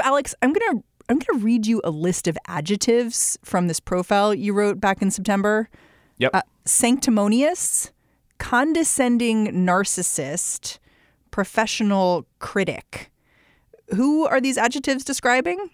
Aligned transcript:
So 0.00 0.06
Alex, 0.06 0.34
I'm 0.40 0.54
going 0.54 0.78
to 0.78 0.84
I'm 1.10 1.18
going 1.18 1.38
to 1.40 1.44
read 1.44 1.66
you 1.66 1.82
a 1.84 1.90
list 1.90 2.26
of 2.26 2.38
adjectives 2.46 3.38
from 3.44 3.66
this 3.66 3.80
profile 3.80 4.32
you 4.32 4.54
wrote 4.54 4.80
back 4.80 5.02
in 5.02 5.10
September. 5.10 5.68
Yep. 6.16 6.30
Uh, 6.32 6.42
sanctimonious, 6.64 7.92
condescending 8.38 9.48
narcissist, 9.48 10.78
professional 11.30 12.26
critic. 12.38 13.10
Who 13.94 14.26
are 14.26 14.40
these 14.40 14.56
adjectives 14.56 15.04
describing? 15.04 15.68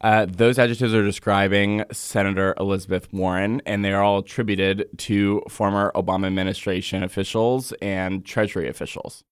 Uh, 0.00 0.24
those 0.26 0.58
adjectives 0.58 0.94
are 0.94 1.04
describing 1.04 1.84
Senator 1.92 2.54
Elizabeth 2.58 3.12
Warren, 3.12 3.60
and 3.66 3.84
they 3.84 3.92
are 3.92 4.02
all 4.02 4.20
attributed 4.20 4.86
to 4.98 5.42
former 5.50 5.92
Obama 5.94 6.26
administration 6.28 7.02
officials 7.02 7.74
and 7.82 8.24
Treasury 8.24 8.66
officials. 8.68 9.24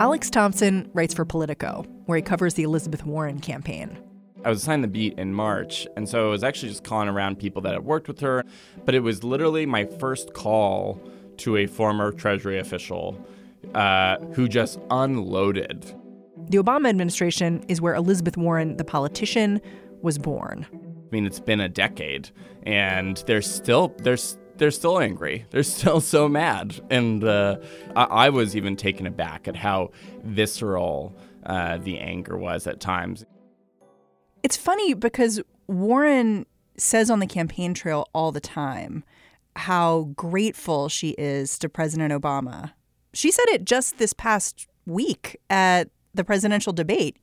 Alex 0.00 0.30
Thompson 0.30 0.90
writes 0.94 1.14
for 1.14 1.24
Politico, 1.24 1.84
where 2.06 2.16
he 2.16 2.22
covers 2.22 2.54
the 2.54 2.62
Elizabeth 2.62 3.04
Warren 3.06 3.38
campaign. 3.38 3.98
I 4.44 4.48
was 4.48 4.62
assigned 4.62 4.82
the 4.82 4.88
beat 4.88 5.18
in 5.18 5.32
March, 5.32 5.86
and 5.96 6.08
so 6.08 6.26
I 6.26 6.30
was 6.30 6.42
actually 6.42 6.70
just 6.70 6.82
calling 6.82 7.08
around 7.08 7.38
people 7.38 7.62
that 7.62 7.74
had 7.74 7.84
worked 7.84 8.08
with 8.08 8.20
her. 8.20 8.44
But 8.84 8.94
it 8.94 9.00
was 9.00 9.22
literally 9.22 9.66
my 9.66 9.84
first 9.84 10.34
call 10.34 11.00
to 11.38 11.56
a 11.56 11.66
former 11.66 12.10
Treasury 12.10 12.58
official 12.58 13.24
uh, 13.74 14.18
who 14.34 14.48
just 14.48 14.80
unloaded. 14.90 15.94
The 16.48 16.58
Obama 16.58 16.88
administration 16.88 17.64
is 17.68 17.80
where 17.80 17.94
Elizabeth 17.94 18.36
Warren, 18.36 18.76
the 18.76 18.84
politician, 18.84 19.60
was 20.00 20.18
born. 20.18 20.66
I 20.72 21.14
mean, 21.14 21.26
it's 21.26 21.40
been 21.40 21.60
a 21.60 21.68
decade, 21.68 22.30
and 22.64 23.18
they're 23.26 23.42
still 23.42 23.94
there's 23.98 24.36
they're 24.62 24.70
still 24.70 25.00
angry. 25.00 25.44
They're 25.50 25.62
still 25.64 26.00
so 26.00 26.28
mad. 26.28 26.80
And 26.88 27.24
uh, 27.24 27.56
I-, 27.96 28.04
I, 28.04 28.28
was 28.30 28.54
even 28.54 28.76
taken 28.76 29.06
aback 29.06 29.48
at 29.48 29.56
how 29.56 29.90
visceral 30.22 31.16
uh, 31.44 31.78
the 31.78 31.98
anger 31.98 32.38
was 32.38 32.68
at 32.68 32.78
times. 32.78 33.24
It's 34.44 34.56
funny 34.56 34.94
because 34.94 35.40
Warren 35.66 36.46
says 36.76 37.10
on 37.10 37.18
the 37.18 37.26
campaign 37.26 37.74
trail 37.74 38.08
all 38.14 38.30
the 38.30 38.40
time 38.40 39.02
how 39.56 40.12
grateful 40.14 40.88
she 40.88 41.10
is 41.10 41.58
to 41.58 41.68
President 41.68 42.12
Obama. 42.12 42.72
She 43.12 43.32
said 43.32 43.44
it 43.48 43.64
just 43.64 43.98
this 43.98 44.12
past 44.12 44.68
week 44.86 45.38
at 45.50 45.90
the 46.14 46.22
presidential 46.22 46.72
debate. 46.72 47.16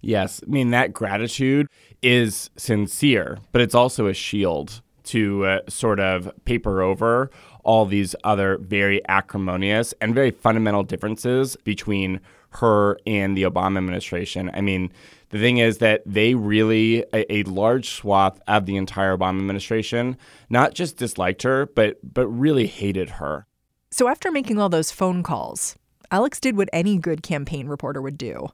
Yes. 0.00 0.40
I 0.46 0.50
mean, 0.50 0.70
that 0.70 0.92
gratitude 0.92 1.66
is 2.02 2.50
sincere, 2.56 3.38
but 3.50 3.60
it's 3.60 3.74
also 3.74 4.06
a 4.06 4.14
shield 4.14 4.80
to 5.04 5.44
uh, 5.44 5.60
sort 5.68 6.00
of 6.00 6.30
paper 6.44 6.82
over 6.82 7.30
all 7.64 7.86
these 7.86 8.14
other 8.24 8.58
very 8.58 9.00
acrimonious 9.08 9.94
and 10.00 10.14
very 10.14 10.30
fundamental 10.30 10.82
differences 10.82 11.56
between 11.56 12.20
her 12.50 12.98
and 13.06 13.36
the 13.36 13.44
Obama 13.44 13.78
administration. 13.78 14.50
I 14.52 14.60
mean, 14.60 14.92
the 15.30 15.38
thing 15.38 15.58
is 15.58 15.78
that 15.78 16.02
they 16.04 16.34
really, 16.34 17.04
a, 17.14 17.32
a, 17.32 17.42
large 17.44 17.88
swath 17.88 18.40
of 18.46 18.66
the 18.66 18.76
entire 18.76 19.16
Obama 19.16 19.38
administration, 19.38 20.18
not 20.50 20.74
just 20.74 20.98
disliked 20.98 21.42
her, 21.42 21.66
but 21.66 21.98
but 22.02 22.26
really 22.28 22.66
hated 22.66 23.08
her. 23.10 23.46
So 23.90 24.08
after 24.08 24.30
making 24.30 24.58
all 24.58 24.68
those 24.68 24.90
phone 24.90 25.22
calls, 25.22 25.76
Alex 26.10 26.38
did 26.38 26.56
what 26.56 26.68
any 26.72 26.98
good 26.98 27.22
campaign 27.22 27.66
reporter 27.66 28.02
would 28.02 28.18
do. 28.18 28.48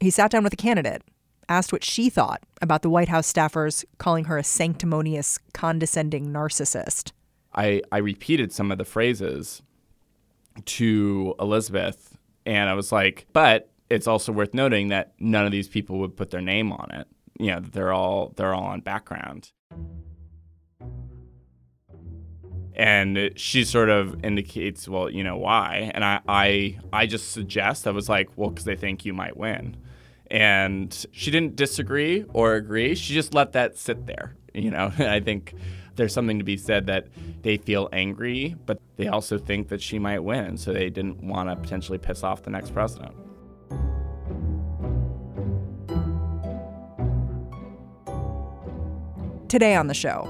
He 0.00 0.10
sat 0.10 0.30
down 0.32 0.42
with 0.42 0.52
a 0.52 0.56
candidate 0.56 1.02
asked 1.48 1.72
what 1.72 1.84
she 1.84 2.10
thought 2.10 2.42
about 2.60 2.82
the 2.82 2.90
White 2.90 3.08
House 3.08 3.32
staffers 3.32 3.84
calling 3.98 4.24
her 4.24 4.38
a 4.38 4.44
sanctimonious, 4.44 5.38
condescending 5.52 6.28
narcissist. 6.32 7.12
I, 7.54 7.82
I 7.90 7.98
repeated 7.98 8.52
some 8.52 8.70
of 8.70 8.78
the 8.78 8.84
phrases 8.84 9.62
to 10.64 11.34
Elizabeth, 11.40 12.16
and 12.44 12.68
I 12.68 12.74
was 12.74 12.92
like, 12.92 13.26
but 13.32 13.70
it's 13.88 14.06
also 14.06 14.32
worth 14.32 14.54
noting 14.54 14.88
that 14.88 15.12
none 15.18 15.46
of 15.46 15.52
these 15.52 15.68
people 15.68 15.98
would 15.98 16.16
put 16.16 16.30
their 16.30 16.40
name 16.40 16.72
on 16.72 16.90
it. 16.92 17.06
You 17.38 17.52
know, 17.52 17.60
they're 17.60 17.92
all 17.92 18.32
they're 18.36 18.54
all 18.54 18.64
on 18.64 18.80
background. 18.80 19.52
And 22.74 23.30
she 23.36 23.64
sort 23.64 23.88
of 23.88 24.22
indicates, 24.22 24.86
well, 24.86 25.08
you 25.08 25.24
know 25.24 25.38
why? 25.38 25.90
And 25.94 26.04
I, 26.04 26.20
I, 26.28 26.78
I 26.92 27.06
just 27.06 27.32
suggest 27.32 27.86
I 27.86 27.90
was 27.90 28.06
like, 28.06 28.28
well, 28.36 28.50
because 28.50 28.66
they 28.66 28.76
think 28.76 29.06
you 29.06 29.14
might 29.14 29.34
win 29.34 29.78
and 30.30 31.06
she 31.12 31.30
didn't 31.30 31.56
disagree 31.56 32.24
or 32.32 32.54
agree. 32.54 32.94
She 32.94 33.14
just 33.14 33.34
let 33.34 33.52
that 33.52 33.76
sit 33.76 34.06
there. 34.06 34.36
You 34.54 34.70
know, 34.70 34.92
I 34.98 35.20
think 35.20 35.54
there's 35.96 36.12
something 36.12 36.38
to 36.38 36.44
be 36.44 36.56
said 36.56 36.86
that 36.86 37.06
they 37.42 37.56
feel 37.56 37.88
angry, 37.92 38.56
but 38.66 38.80
they 38.96 39.08
also 39.08 39.38
think 39.38 39.68
that 39.68 39.80
she 39.80 39.98
might 39.98 40.20
win, 40.20 40.56
so 40.56 40.72
they 40.72 40.90
didn't 40.90 41.22
want 41.22 41.48
to 41.48 41.56
potentially 41.56 41.98
piss 41.98 42.22
off 42.22 42.42
the 42.42 42.50
next 42.50 42.72
president. 42.72 43.14
Today 49.48 49.76
on 49.76 49.86
the 49.86 49.94
show, 49.94 50.24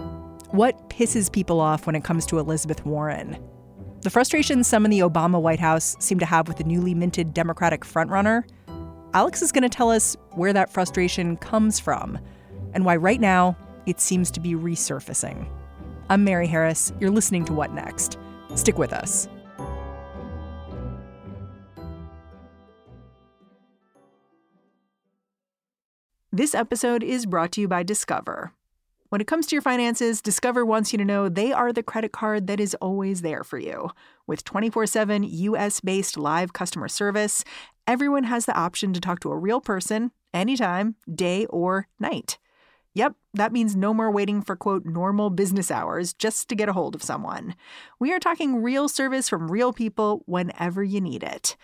what 0.51 0.91
pisses 0.91 1.33
people 1.33 1.61
off 1.61 1.87
when 1.87 1.97
it 1.97 2.05
comes 2.05 2.27
to 2.27 2.39
Elizabeth 2.39 2.85
Warren? 2.85 3.39
The 4.03 4.11
frustration 4.11 4.63
some 4.63 4.85
in 4.85 4.91
the 4.91 5.01
Obama 5.01 5.41
White 5.41 5.59
House 5.59 5.97
seem 5.99 6.19
to 6.19 6.27
have 6.27 6.49
with 6.49 6.59
the 6.59 6.65
newly 6.65 6.95
minted 6.95 7.35
Democratic 7.35 7.81
frontrunner 7.81 8.45
Alex 9.17 9.41
is 9.41 9.51
going 9.51 9.63
to 9.63 9.69
tell 9.71 9.91
us 9.91 10.15
where 10.33 10.53
that 10.53 10.71
frustration 10.71 11.39
comes 11.39 11.81
from 11.81 12.19
and 12.75 12.85
why 12.85 12.95
right 12.95 13.19
now 13.19 13.57
it 13.87 13.99
seems 13.99 14.31
to 14.31 14.41
be 14.41 14.53
resurfacing. 14.53 15.49
I'm 16.11 16.23
Mary 16.23 16.47
Harris. 16.47 16.93
You're 17.01 17.09
listening 17.09 17.47
to 17.47 17.55
What 17.55 17.73
Next? 17.73 18.19
Stick 18.57 18.77
with 18.77 18.93
us. 18.93 19.27
This 26.31 26.55
episode 26.55 27.03
is 27.03 27.25
brought 27.25 27.53
to 27.53 27.63
you 27.63 27.69
by 27.69 27.85
Discover. 27.85 28.53
When 29.09 29.23
it 29.23 29.27
comes 29.27 29.47
to 29.47 29.55
your 29.55 29.63
finances, 29.63 30.21
Discover 30.21 30.67
wants 30.67 30.93
you 30.93 30.99
to 30.99 31.07
know 31.07 31.31
they 31.31 31.53
are 31.55 31.73
the 31.73 31.83
credit 31.83 32.13
card 32.13 32.49
that 32.49 32.61
is 32.61 32.75
always 32.83 33.23
there 33.23 33.45
for 33.45 33.59
you. 33.59 33.93
With 34.27 34.45
24 34.45 34.87
7 34.87 35.23
US 35.23 35.81
based 35.81 36.19
live 36.19 36.53
customer 36.53 36.89
service 36.89 37.45
everyone 37.87 38.25
has 38.25 38.47
the 38.47 38.57
option 38.57 38.93
to 38.93 39.01
talk 39.01 39.21
to 39.21 39.31
a 39.31 39.37
real 39.37 39.61
person 39.61 40.11
anytime, 40.33 40.97
day 41.13 41.47
or 41.47 41.89
night. 41.99 42.39
Yep, 42.95 43.15
that 43.35 43.53
means 43.53 43.77
no 43.77 43.93
more 43.93 44.11
waiting 44.11 44.41
for 44.41 44.57
quote 44.57 44.87
normal 44.87 45.29
business 45.29 45.71
hours 45.71 46.15
just 46.15 46.49
to 46.49 46.55
get 46.55 46.69
a 46.69 46.73
hold 46.73 46.95
of 46.95 47.03
someone. 47.03 47.55
We 47.99 48.13
are 48.13 48.19
talking 48.19 48.63
real 48.63 48.89
service 48.89 49.29
from 49.29 49.51
real 49.51 49.73
people 49.73 50.23
whenever 50.27 50.83
you 50.83 51.01
need 51.01 51.23
it. 51.23 51.57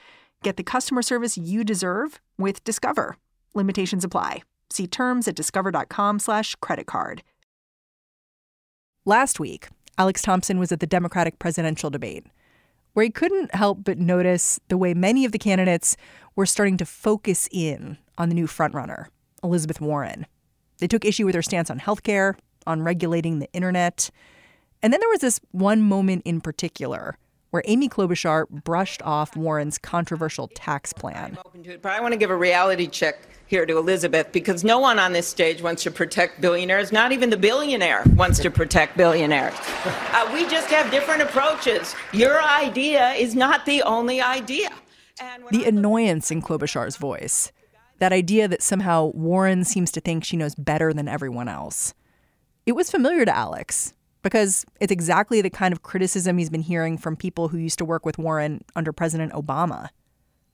Get 0.43 0.56
the 0.56 0.62
customer 0.62 1.00
service 1.00 1.38
you 1.38 1.65
deserve 1.65 2.21
with 2.37 2.62
Discover. 2.65 3.16
Limitations 3.54 4.04
apply. 4.04 4.43
See 4.69 4.87
terms 4.87 5.27
at 5.27 5.34
discover.com/slash 5.34 6.56
credit 6.56 6.87
card. 6.87 7.22
Last 9.04 9.41
week, 9.41 9.69
Alex 9.99 10.22
Thompson 10.22 10.59
was 10.59 10.71
at 10.71 10.81
the 10.81 10.87
Democratic 10.87 11.39
presidential 11.39 11.91
debate 11.91 12.27
where 12.92 13.04
he 13.04 13.10
couldn't 13.10 13.54
help 13.54 13.84
but 13.84 13.98
notice 13.98 14.60
the 14.68 14.78
way 14.78 14.94
many 14.94 15.24
of 15.24 15.33
the 15.33 15.39
candidates 15.39 15.97
were 16.36 16.47
starting 16.47 16.77
to 16.77 16.86
focus 16.86 17.48
in 17.50 17.98
on 18.18 18.28
the 18.28 18.34
new 18.34 18.47
frontrunner, 18.47 19.06
Elizabeth 19.42 19.80
Warren. 19.80 20.27
They 20.78 20.86
took 20.86 21.04
issue 21.04 21.27
with 21.27 21.34
her 21.34 21.42
stance 21.42 21.71
on 21.71 21.80
healthcare, 21.80 22.34
on 22.66 22.83
regulating 22.83 23.39
the 23.39 23.53
internet. 23.53 24.10
And 24.83 24.92
then 24.92 25.00
there 25.00 25.09
was 25.09 25.21
this 25.21 25.41
one 25.53 25.83
moment 25.83 26.22
in 26.24 26.41
particular 26.41 27.16
where 27.53 27.63
Amy 27.66 27.87
Klobuchar 27.87 28.49
brushed 28.49 29.03
off 29.03 29.37
Warren's 29.37 29.77
controversial 29.77 30.49
tax 30.49 30.93
plan. 30.95 31.37
It, 31.63 31.83
but 31.83 31.93
I 31.93 32.01
want 32.01 32.13
to 32.13 32.19
give 32.19 32.31
a 32.31 32.37
reality 32.37 32.87
check 32.87 33.21
here 33.47 33.66
to 33.66 33.77
Elizabeth 33.77 34.33
because 34.33 34.65
no 34.65 34.78
one 34.78 34.99
on 34.99 35.13
this 35.13 35.28
stage 35.28 35.60
wants 35.60 35.83
to 35.83 35.91
protect 35.91 36.41
billionaires. 36.41 36.93
Not 36.93 37.13
even 37.13 37.28
the 37.28 37.37
billionaire 37.37 38.04
wants 38.16 38.39
to 38.41 38.51
protect 38.51 38.97
billionaires. 38.97 39.54
Uh, 40.13 40.31
we 40.34 40.47
just 40.47 40.69
have 40.69 40.91
different 40.91 41.22
approaches. 41.22 41.95
Your 42.13 42.43
idea 42.43 43.13
is 43.13 43.34
not 43.34 43.65
the 43.65 43.83
only 43.83 44.21
idea. 44.21 44.69
The 45.51 45.65
annoyance 45.65 46.31
in 46.31 46.43
Klobuchar's 46.43 46.99
voice, 46.99 47.51
that 47.99 48.13
idea 48.13 48.47
that 48.47 48.63
somehow 48.63 49.07
Warren 49.15 49.65
seems 49.65 49.91
to 49.93 50.01
think 50.01 50.22
she 50.22 50.37
knows 50.37 50.54
better 50.54 50.93
than 50.93 51.09
everyone 51.09 51.49
else. 51.49 51.95
It 52.66 52.72
was 52.72 52.91
familiar 52.91 53.25
to 53.25 53.34
Alex. 53.34 53.95
Because 54.22 54.65
it's 54.80 54.92
exactly 54.92 55.41
the 55.41 55.51
kind 55.51 55.72
of 55.72 55.83
criticism 55.83 56.39
he's 56.39 56.51
been 56.51 56.63
hearing 56.63 56.97
from 56.97 57.16
people 57.16 57.48
who 57.48 57.59
used 57.59 57.78
to 57.78 57.84
work 57.84 58.07
with 58.07 58.19
Warren 58.19 58.65
under 58.74 58.92
President 58.92 59.33
Obama. 59.33 59.89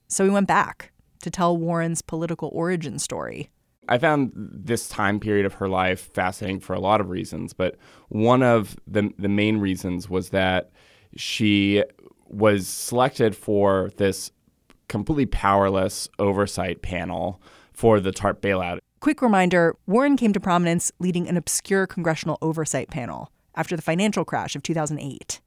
So 0.09 0.25
he 0.25 0.31
went 0.31 0.49
back 0.49 0.93
to 1.23 1.31
tell 1.31 1.57
Warren's 1.57 2.03
political 2.03 2.51
origin 2.53 2.99
story. 2.99 3.51
I 3.89 3.99
found 3.99 4.33
this 4.35 4.89
time 4.89 5.19
period 5.19 5.47
of 5.47 5.55
her 5.55 5.69
life 5.69 6.13
fascinating 6.13 6.61
for 6.61 6.75
a 6.75 6.81
lot 6.81 7.01
of 7.01 7.09
reasons, 7.09 7.53
but 7.53 7.77
one 8.09 8.43
of 8.43 8.77
the 8.87 9.11
the 9.19 9.29
main 9.29 9.59
reasons 9.59 10.11
was 10.11 10.31
that 10.31 10.71
she 11.17 11.83
was 12.27 12.69
selected 12.69 13.35
for 13.35 13.91
this 13.97 14.31
completely 14.89 15.27
powerless 15.27 16.09
oversight 16.19 16.83
panel 16.83 17.41
for 17.73 18.01
the 18.01 18.13
TARP 18.13 18.43
bailout. 18.43 18.79
Quick 19.01 19.23
reminder 19.23 19.75
Warren 19.87 20.17
came 20.17 20.33
to 20.35 20.41
prominence 20.41 20.93
leading 20.99 21.29
an 21.29 21.37
obscure 21.37 21.87
congressional 21.87 22.37
oversight 22.43 22.91
panel 22.91 23.31
after 23.59 23.77
the 23.77 23.83
financial 23.83 24.25
crash 24.25 24.57
of 24.57 24.63
2008. 24.63 25.41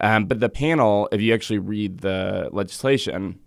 Um, 0.00 0.24
but 0.26 0.40
the 0.40 0.48
panel, 0.48 1.08
if 1.12 1.20
you 1.20 1.32
actually 1.32 1.60
read 1.60 1.98
the 1.98 2.48
legislation, 2.50 3.38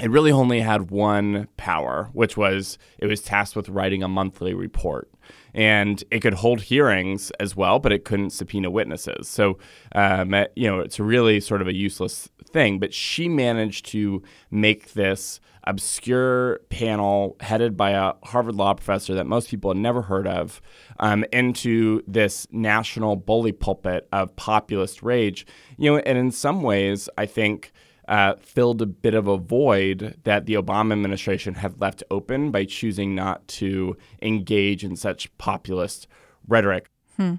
it 0.00 0.10
really 0.10 0.32
only 0.32 0.60
had 0.60 0.90
one 0.90 1.48
power, 1.56 2.08
which 2.12 2.36
was 2.36 2.78
it 2.98 3.06
was 3.06 3.20
tasked 3.20 3.56
with 3.56 3.68
writing 3.68 4.02
a 4.02 4.08
monthly 4.08 4.54
report. 4.54 5.10
And 5.52 6.02
it 6.10 6.20
could 6.20 6.34
hold 6.34 6.62
hearings 6.62 7.30
as 7.40 7.56
well, 7.56 7.78
but 7.78 7.92
it 7.92 8.04
couldn't 8.04 8.30
subpoena 8.30 8.70
witnesses. 8.70 9.28
So, 9.28 9.58
um, 9.94 10.34
you 10.54 10.68
know, 10.68 10.80
it's 10.80 11.00
really 11.00 11.40
sort 11.40 11.60
of 11.60 11.68
a 11.68 11.74
useless 11.74 12.28
thing. 12.52 12.78
But 12.78 12.94
she 12.94 13.28
managed 13.28 13.86
to 13.86 14.22
make 14.50 14.92
this 14.92 15.40
obscure 15.64 16.60
panel 16.70 17.36
headed 17.40 17.76
by 17.76 17.90
a 17.90 18.12
Harvard 18.24 18.54
law 18.54 18.74
professor 18.74 19.14
that 19.14 19.26
most 19.26 19.50
people 19.50 19.70
had 19.70 19.76
never 19.76 20.02
heard 20.02 20.26
of 20.26 20.60
um, 21.00 21.24
into 21.32 22.02
this 22.06 22.46
national 22.50 23.16
bully 23.16 23.52
pulpit 23.52 24.08
of 24.12 24.34
populist 24.36 25.02
rage. 25.02 25.46
You 25.76 25.92
know, 25.92 25.98
and 25.98 26.16
in 26.16 26.30
some 26.30 26.62
ways, 26.62 27.08
I 27.18 27.26
think 27.26 27.72
uh, 28.10 28.34
filled 28.40 28.82
a 28.82 28.86
bit 28.86 29.14
of 29.14 29.28
a 29.28 29.38
void 29.38 30.18
that 30.24 30.44
the 30.44 30.54
Obama 30.54 30.92
administration 30.92 31.54
had 31.54 31.80
left 31.80 32.02
open 32.10 32.50
by 32.50 32.64
choosing 32.64 33.14
not 33.14 33.46
to 33.46 33.96
engage 34.20 34.82
in 34.82 34.96
such 34.96 35.36
populist 35.38 36.08
rhetoric. 36.48 36.90
Hmm. 37.16 37.36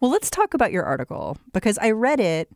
Well, 0.00 0.10
let's 0.10 0.30
talk 0.30 0.54
about 0.54 0.72
your 0.72 0.84
article 0.84 1.36
because 1.52 1.76
I 1.78 1.90
read 1.90 2.18
it 2.18 2.50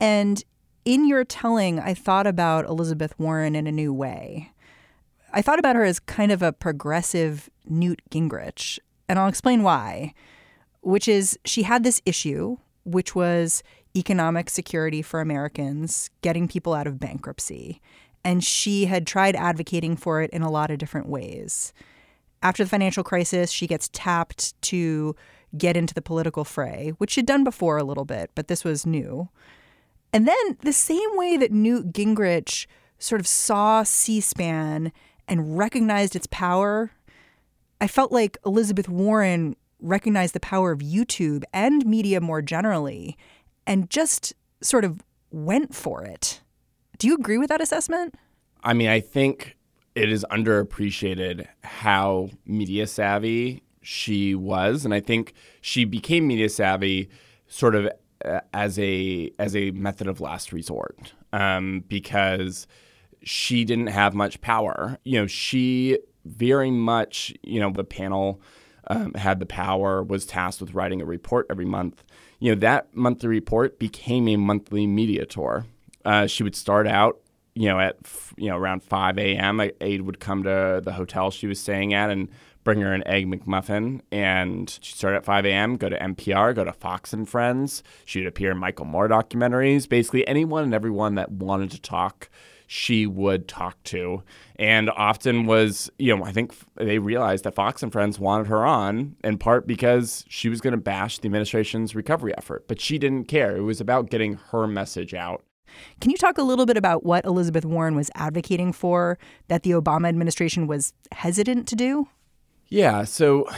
and 0.00 0.42
in 0.84 1.08
your 1.08 1.24
telling, 1.24 1.80
I 1.80 1.92
thought 1.92 2.26
about 2.26 2.66
Elizabeth 2.66 3.18
Warren 3.18 3.56
in 3.56 3.66
a 3.66 3.72
new 3.72 3.92
way. 3.92 4.52
I 5.32 5.42
thought 5.42 5.58
about 5.58 5.76
her 5.76 5.84
as 5.84 5.98
kind 5.98 6.30
of 6.30 6.42
a 6.42 6.52
progressive 6.52 7.50
Newt 7.66 8.00
Gingrich, 8.10 8.78
and 9.08 9.18
I'll 9.18 9.28
explain 9.28 9.62
why. 9.62 10.14
Which 10.82 11.08
is, 11.08 11.38
she 11.46 11.62
had 11.62 11.82
this 11.82 12.02
issue, 12.04 12.58
which 12.84 13.14
was 13.14 13.62
economic 13.96 14.50
security 14.50 15.02
for 15.02 15.20
Americans, 15.20 16.10
getting 16.22 16.48
people 16.48 16.74
out 16.74 16.86
of 16.86 16.98
bankruptcy. 16.98 17.80
And 18.24 18.42
she 18.42 18.86
had 18.86 19.06
tried 19.06 19.36
advocating 19.36 19.96
for 19.96 20.22
it 20.22 20.30
in 20.30 20.42
a 20.42 20.50
lot 20.50 20.70
of 20.70 20.78
different 20.78 21.08
ways. 21.08 21.72
After 22.42 22.64
the 22.64 22.70
financial 22.70 23.04
crisis, 23.04 23.50
she 23.50 23.66
gets 23.66 23.88
tapped 23.92 24.60
to 24.62 25.14
get 25.56 25.76
into 25.76 25.94
the 25.94 26.02
political 26.02 26.44
fray, 26.44 26.92
which 26.98 27.12
she'd 27.12 27.26
done 27.26 27.44
before 27.44 27.78
a 27.78 27.84
little 27.84 28.04
bit, 28.04 28.30
but 28.34 28.48
this 28.48 28.64
was 28.64 28.84
new. 28.84 29.28
And 30.12 30.28
then 30.28 30.56
the 30.60 30.72
same 30.72 31.16
way 31.16 31.36
that 31.36 31.52
Newt 31.52 31.92
Gingrich 31.92 32.66
sort 32.98 33.20
of 33.20 33.26
saw 33.26 33.82
C 33.82 34.20
SPAN 34.20 34.92
and 35.28 35.58
recognized 35.58 36.16
its 36.16 36.26
power, 36.30 36.90
I 37.80 37.86
felt 37.86 38.12
like 38.12 38.38
Elizabeth 38.44 38.88
Warren 38.88 39.56
recognized 39.80 40.34
the 40.34 40.40
power 40.40 40.72
of 40.72 40.80
YouTube 40.80 41.44
and 41.52 41.84
media 41.84 42.20
more 42.20 42.42
generally 42.42 43.16
and 43.66 43.90
just 43.90 44.34
sort 44.62 44.84
of 44.84 45.02
went 45.30 45.74
for 45.74 46.04
it. 46.04 46.40
Do 46.98 47.06
you 47.06 47.14
agree 47.14 47.38
with 47.38 47.48
that 47.48 47.60
assessment? 47.60 48.14
I 48.62 48.72
mean, 48.72 48.88
I 48.88 49.00
think 49.00 49.56
it 49.94 50.10
is 50.10 50.24
underappreciated 50.30 51.46
how 51.62 52.30
media 52.46 52.86
savvy 52.86 53.62
she 53.82 54.34
was, 54.34 54.84
and 54.84 54.94
I 54.94 55.00
think 55.00 55.34
she 55.60 55.84
became 55.84 56.26
media 56.26 56.48
savvy 56.48 57.10
sort 57.46 57.74
of 57.74 57.90
uh, 58.24 58.40
as 58.52 58.78
a 58.78 59.30
as 59.38 59.54
a 59.54 59.70
method 59.72 60.06
of 60.06 60.20
last 60.20 60.52
resort 60.52 61.12
um, 61.32 61.84
because 61.88 62.66
she 63.22 63.64
didn't 63.64 63.88
have 63.88 64.14
much 64.14 64.40
power. 64.40 64.98
You 65.04 65.20
know, 65.20 65.26
she 65.26 65.98
very 66.24 66.70
much, 66.70 67.34
you 67.42 67.60
know, 67.60 67.70
the 67.70 67.84
panel 67.84 68.40
um, 68.88 69.14
had 69.14 69.40
the 69.40 69.46
power, 69.46 70.02
was 70.02 70.26
tasked 70.26 70.60
with 70.60 70.74
writing 70.74 71.00
a 71.00 71.04
report 71.04 71.46
every 71.50 71.64
month 71.64 72.04
you 72.44 72.54
know, 72.54 72.60
that 72.60 72.94
monthly 72.94 73.28
report 73.30 73.78
became 73.78 74.28
a 74.28 74.36
monthly 74.36 74.86
media 74.86 75.24
tour. 75.24 75.64
Uh, 76.04 76.26
she 76.26 76.42
would 76.42 76.54
start 76.54 76.86
out, 76.86 77.18
you 77.54 77.68
know, 77.68 77.80
at 77.80 77.96
you 78.36 78.50
know 78.50 78.56
around 78.58 78.82
5 78.82 79.18
a.m. 79.18 79.62
Aide 79.80 80.02
would 80.02 80.20
come 80.20 80.42
to 80.42 80.82
the 80.84 80.92
hotel 80.92 81.30
she 81.30 81.46
was 81.46 81.58
staying 81.58 81.94
at 81.94 82.10
and 82.10 82.28
bring 82.62 82.82
her 82.82 82.92
an 82.92 83.06
egg 83.06 83.30
McMuffin. 83.30 84.02
And 84.12 84.68
she'd 84.82 84.96
start 84.96 85.14
at 85.14 85.24
5 85.24 85.46
a.m., 85.46 85.76
go 85.78 85.88
to 85.88 85.98
NPR, 85.98 86.54
go 86.54 86.64
to 86.64 86.72
Fox 86.74 87.14
and 87.14 87.26
Friends. 87.26 87.82
She'd 88.04 88.26
appear 88.26 88.50
in 88.50 88.58
Michael 88.58 88.84
Moore 88.84 89.08
documentaries. 89.08 89.88
Basically, 89.88 90.28
anyone 90.28 90.64
and 90.64 90.74
everyone 90.74 91.14
that 91.14 91.30
wanted 91.30 91.70
to 91.70 91.80
talk 91.80 92.28
she 92.66 93.06
would 93.06 93.48
talk 93.48 93.82
to. 93.84 94.22
And 94.56 94.90
often 94.90 95.46
was 95.46 95.90
you 95.98 96.16
know 96.16 96.24
i 96.24 96.32
think 96.32 96.54
they 96.76 96.98
realized 96.98 97.44
that 97.44 97.54
fox 97.54 97.82
and 97.82 97.92
friends 97.92 98.18
wanted 98.18 98.46
her 98.46 98.64
on 98.64 99.16
in 99.24 99.38
part 99.38 99.66
because 99.66 100.24
she 100.28 100.48
was 100.48 100.60
going 100.60 100.72
to 100.72 100.80
bash 100.80 101.18
the 101.18 101.26
administration's 101.26 101.94
recovery 101.94 102.36
effort 102.36 102.66
but 102.68 102.80
she 102.80 102.98
didn't 102.98 103.24
care. 103.24 103.56
It 103.56 103.62
was 103.62 103.80
about 103.80 104.10
getting 104.10 104.34
her 104.50 104.66
message 104.66 105.14
out. 105.14 105.44
Can 106.00 106.10
you 106.12 106.16
talk 106.16 106.38
a 106.38 106.42
little 106.42 106.66
bit 106.66 106.76
about 106.76 107.04
what 107.04 107.24
elizabeth 107.24 107.64
warren 107.64 107.96
was 107.96 108.10
advocating 108.14 108.72
for 108.72 109.18
that 109.48 109.62
the 109.62 109.72
obama 109.72 110.08
administration 110.08 110.66
was 110.66 110.92
hesitant 111.12 111.66
to 111.68 111.76
do? 111.76 112.08
Yeah 112.68 113.04
so 113.04 113.48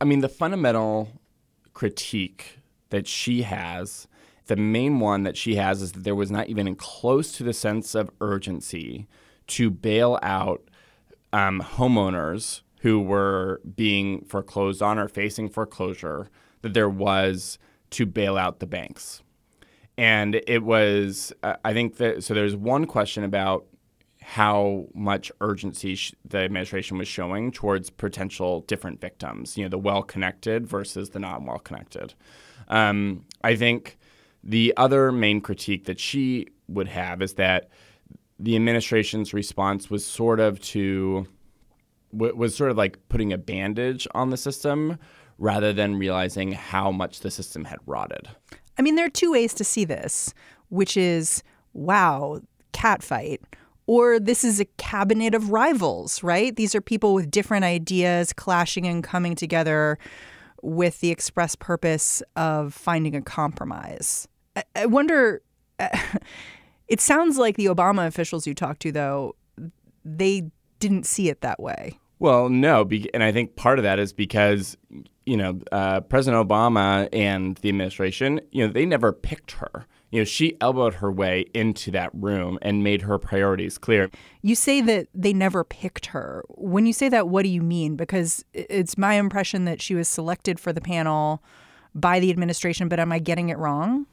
i 0.00 0.04
mean 0.04 0.20
the 0.20 0.28
fundamental 0.28 1.08
critique 1.72 2.58
that 2.90 3.06
she 3.06 3.42
has 3.42 4.06
the 4.46 4.56
main 4.56 5.00
one 5.00 5.22
that 5.22 5.36
she 5.36 5.56
has 5.56 5.82
is 5.82 5.92
that 5.92 6.04
there 6.04 6.14
was 6.14 6.30
not 6.30 6.48
even 6.48 6.74
close 6.74 7.32
to 7.32 7.42
the 7.42 7.52
sense 7.52 7.94
of 7.94 8.10
urgency 8.20 9.06
to 9.48 9.70
bail 9.70 10.18
out 10.22 10.62
um, 11.32 11.60
homeowners 11.60 12.62
who 12.80 13.00
were 13.00 13.60
being 13.76 14.24
foreclosed 14.24 14.82
on 14.82 14.98
or 14.98 15.08
facing 15.08 15.48
foreclosure 15.48 16.28
that 16.62 16.74
there 16.74 16.88
was 16.88 17.58
to 17.90 18.06
bail 18.06 18.36
out 18.36 18.58
the 18.58 18.66
banks. 18.66 19.22
And 19.96 20.40
it 20.46 20.62
was, 20.62 21.32
uh, 21.42 21.56
I 21.64 21.72
think 21.72 21.96
that, 21.98 22.24
so 22.24 22.34
there's 22.34 22.56
one 22.56 22.86
question 22.86 23.24
about 23.24 23.66
how 24.20 24.86
much 24.94 25.30
urgency 25.40 25.94
sh- 25.94 26.14
the 26.24 26.38
administration 26.38 26.96
was 26.96 27.08
showing 27.08 27.50
towards 27.52 27.90
potential 27.90 28.60
different 28.62 29.00
victims, 29.00 29.56
you 29.56 29.64
know, 29.64 29.68
the 29.68 29.78
well 29.78 30.02
connected 30.02 30.66
versus 30.66 31.10
the 31.10 31.18
not 31.18 31.42
well 31.42 31.58
connected. 31.58 32.14
Um, 32.68 33.26
I 33.42 33.56
think 33.56 33.98
the 34.44 34.72
other 34.76 35.12
main 35.12 35.40
critique 35.40 35.84
that 35.84 36.00
she 36.00 36.48
would 36.68 36.88
have 36.88 37.22
is 37.22 37.34
that 37.34 37.68
the 38.38 38.56
administration's 38.56 39.32
response 39.32 39.88
was 39.88 40.04
sort 40.04 40.40
of 40.40 40.60
to 40.60 41.26
was 42.12 42.54
sort 42.54 42.70
of 42.70 42.76
like 42.76 42.98
putting 43.08 43.32
a 43.32 43.38
bandage 43.38 44.06
on 44.14 44.28
the 44.28 44.36
system 44.36 44.98
rather 45.38 45.72
than 45.72 45.96
realizing 45.96 46.52
how 46.52 46.92
much 46.92 47.20
the 47.20 47.30
system 47.30 47.64
had 47.64 47.78
rotted. 47.86 48.28
I 48.78 48.82
mean, 48.82 48.96
there 48.96 49.06
are 49.06 49.10
two 49.10 49.32
ways 49.32 49.54
to 49.54 49.64
see 49.64 49.84
this, 49.86 50.34
which 50.68 50.96
is 50.96 51.42
wow, 51.72 52.40
catfight, 52.74 53.38
or 53.86 54.20
this 54.20 54.44
is 54.44 54.60
a 54.60 54.66
cabinet 54.76 55.34
of 55.34 55.50
rivals, 55.50 56.22
right? 56.22 56.54
These 56.54 56.74
are 56.74 56.80
people 56.80 57.14
with 57.14 57.30
different 57.30 57.64
ideas 57.64 58.32
clashing 58.32 58.86
and 58.86 59.02
coming 59.02 59.34
together 59.34 59.98
with 60.62 61.00
the 61.00 61.10
express 61.10 61.56
purpose 61.56 62.22
of 62.36 62.72
finding 62.74 63.16
a 63.16 63.22
compromise. 63.22 64.28
I, 64.56 64.64
I 64.76 64.86
wonder. 64.86 65.42
it 66.88 67.00
sounds 67.00 67.38
like 67.38 67.56
the 67.56 67.66
Obama 67.66 68.06
officials 68.06 68.46
you 68.46 68.54
talked 68.54 68.82
to, 68.82 68.92
though, 68.92 69.34
they 70.04 70.50
didn't 70.78 71.06
see 71.06 71.28
it 71.28 71.40
that 71.40 71.60
way. 71.60 71.98
Well, 72.18 72.48
no, 72.48 72.88
and 73.12 73.22
I 73.22 73.32
think 73.32 73.56
part 73.56 73.78
of 73.78 73.82
that 73.82 73.98
is 73.98 74.12
because 74.12 74.76
you 75.26 75.36
know 75.36 75.60
uh, 75.72 76.02
President 76.02 76.48
Obama 76.48 77.08
and 77.12 77.56
the 77.56 77.68
administration, 77.68 78.40
you 78.52 78.64
know, 78.66 78.72
they 78.72 78.86
never 78.86 79.12
picked 79.12 79.52
her. 79.52 79.86
You 80.12 80.20
know, 80.20 80.24
she 80.24 80.56
elbowed 80.60 80.94
her 80.94 81.10
way 81.10 81.46
into 81.54 81.90
that 81.92 82.10
room 82.12 82.58
and 82.60 82.84
made 82.84 83.02
her 83.02 83.18
priorities 83.18 83.78
clear. 83.78 84.10
You 84.42 84.54
say 84.54 84.82
that 84.82 85.08
they 85.14 85.32
never 85.32 85.64
picked 85.64 86.06
her. 86.06 86.44
When 86.50 86.84
you 86.84 86.92
say 86.92 87.08
that, 87.08 87.28
what 87.28 87.44
do 87.44 87.48
you 87.48 87.62
mean? 87.62 87.96
Because 87.96 88.44
it's 88.52 88.98
my 88.98 89.14
impression 89.14 89.64
that 89.64 89.80
she 89.80 89.94
was 89.94 90.08
selected 90.08 90.60
for 90.60 90.70
the 90.70 90.82
panel 90.82 91.42
by 91.94 92.20
the 92.20 92.30
administration, 92.30 92.88
but 92.88 93.00
am 93.00 93.10
I 93.10 93.20
getting 93.20 93.48
it 93.48 93.56
wrong? 93.56 94.06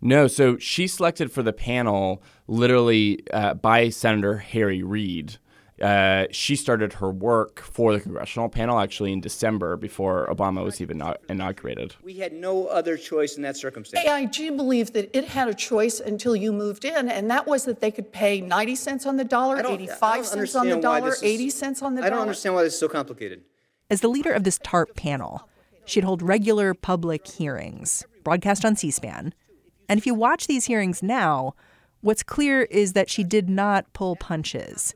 No, 0.00 0.26
so 0.26 0.58
she 0.58 0.86
selected 0.86 1.30
for 1.32 1.42
the 1.42 1.52
panel 1.52 2.22
literally 2.46 3.22
uh, 3.32 3.54
by 3.54 3.88
Senator 3.88 4.38
Harry 4.38 4.82
Reid. 4.82 5.38
uh, 5.82 6.26
she 6.30 6.54
started 6.54 6.92
her 6.94 7.10
work 7.10 7.60
for 7.60 7.92
the 7.92 8.00
congressional 8.00 8.48
panel 8.48 8.78
actually 8.78 9.12
in 9.12 9.20
December 9.20 9.76
before 9.76 10.28
Obama 10.30 10.62
was 10.62 10.80
even 10.80 11.02
inaugurated. 11.28 11.96
We 12.02 12.14
had 12.14 12.32
no 12.32 12.66
other 12.66 12.96
choice 12.96 13.36
in 13.36 13.42
that 13.42 13.56
circumstance. 13.56 14.06
AIG 14.06 14.56
believed 14.56 14.92
that 14.94 15.10
it 15.16 15.24
had 15.24 15.48
a 15.48 15.54
choice 15.54 15.98
until 15.98 16.36
you 16.36 16.52
moved 16.52 16.84
in, 16.84 17.08
and 17.08 17.28
that 17.30 17.46
was 17.46 17.64
that 17.64 17.80
they 17.80 17.90
could 17.90 18.12
pay 18.12 18.40
90 18.40 18.76
cents 18.76 19.04
on 19.06 19.16
the 19.16 19.24
dollar, 19.24 19.58
85 19.66 20.26
cents 20.26 20.54
on 20.54 20.68
the 20.68 20.76
dollar, 20.76 21.08
is, 21.08 21.22
80 21.22 21.50
cents 21.50 21.82
on 21.82 21.94
the 21.96 22.02
dollar. 22.02 22.06
I 22.06 22.10
don't 22.10 22.22
understand 22.22 22.54
why 22.54 22.62
this 22.62 22.74
is 22.74 22.78
so 22.78 22.88
complicated. 22.88 23.42
As 23.90 24.00
the 24.00 24.08
leader 24.08 24.32
of 24.32 24.44
this 24.44 24.58
TARP 24.62 24.94
panel, 24.94 25.48
she'd 25.86 26.04
hold 26.04 26.22
regular 26.22 26.72
public 26.72 27.26
hearings, 27.26 28.04
broadcast 28.22 28.64
on 28.64 28.76
C 28.76 28.90
SPAN. 28.92 29.34
And 29.88 29.98
if 29.98 30.06
you 30.06 30.14
watch 30.14 30.46
these 30.46 30.66
hearings 30.66 31.02
now, 31.02 31.54
what's 32.00 32.22
clear 32.22 32.62
is 32.62 32.92
that 32.92 33.10
she 33.10 33.24
did 33.24 33.48
not 33.48 33.92
pull 33.92 34.16
punches 34.16 34.94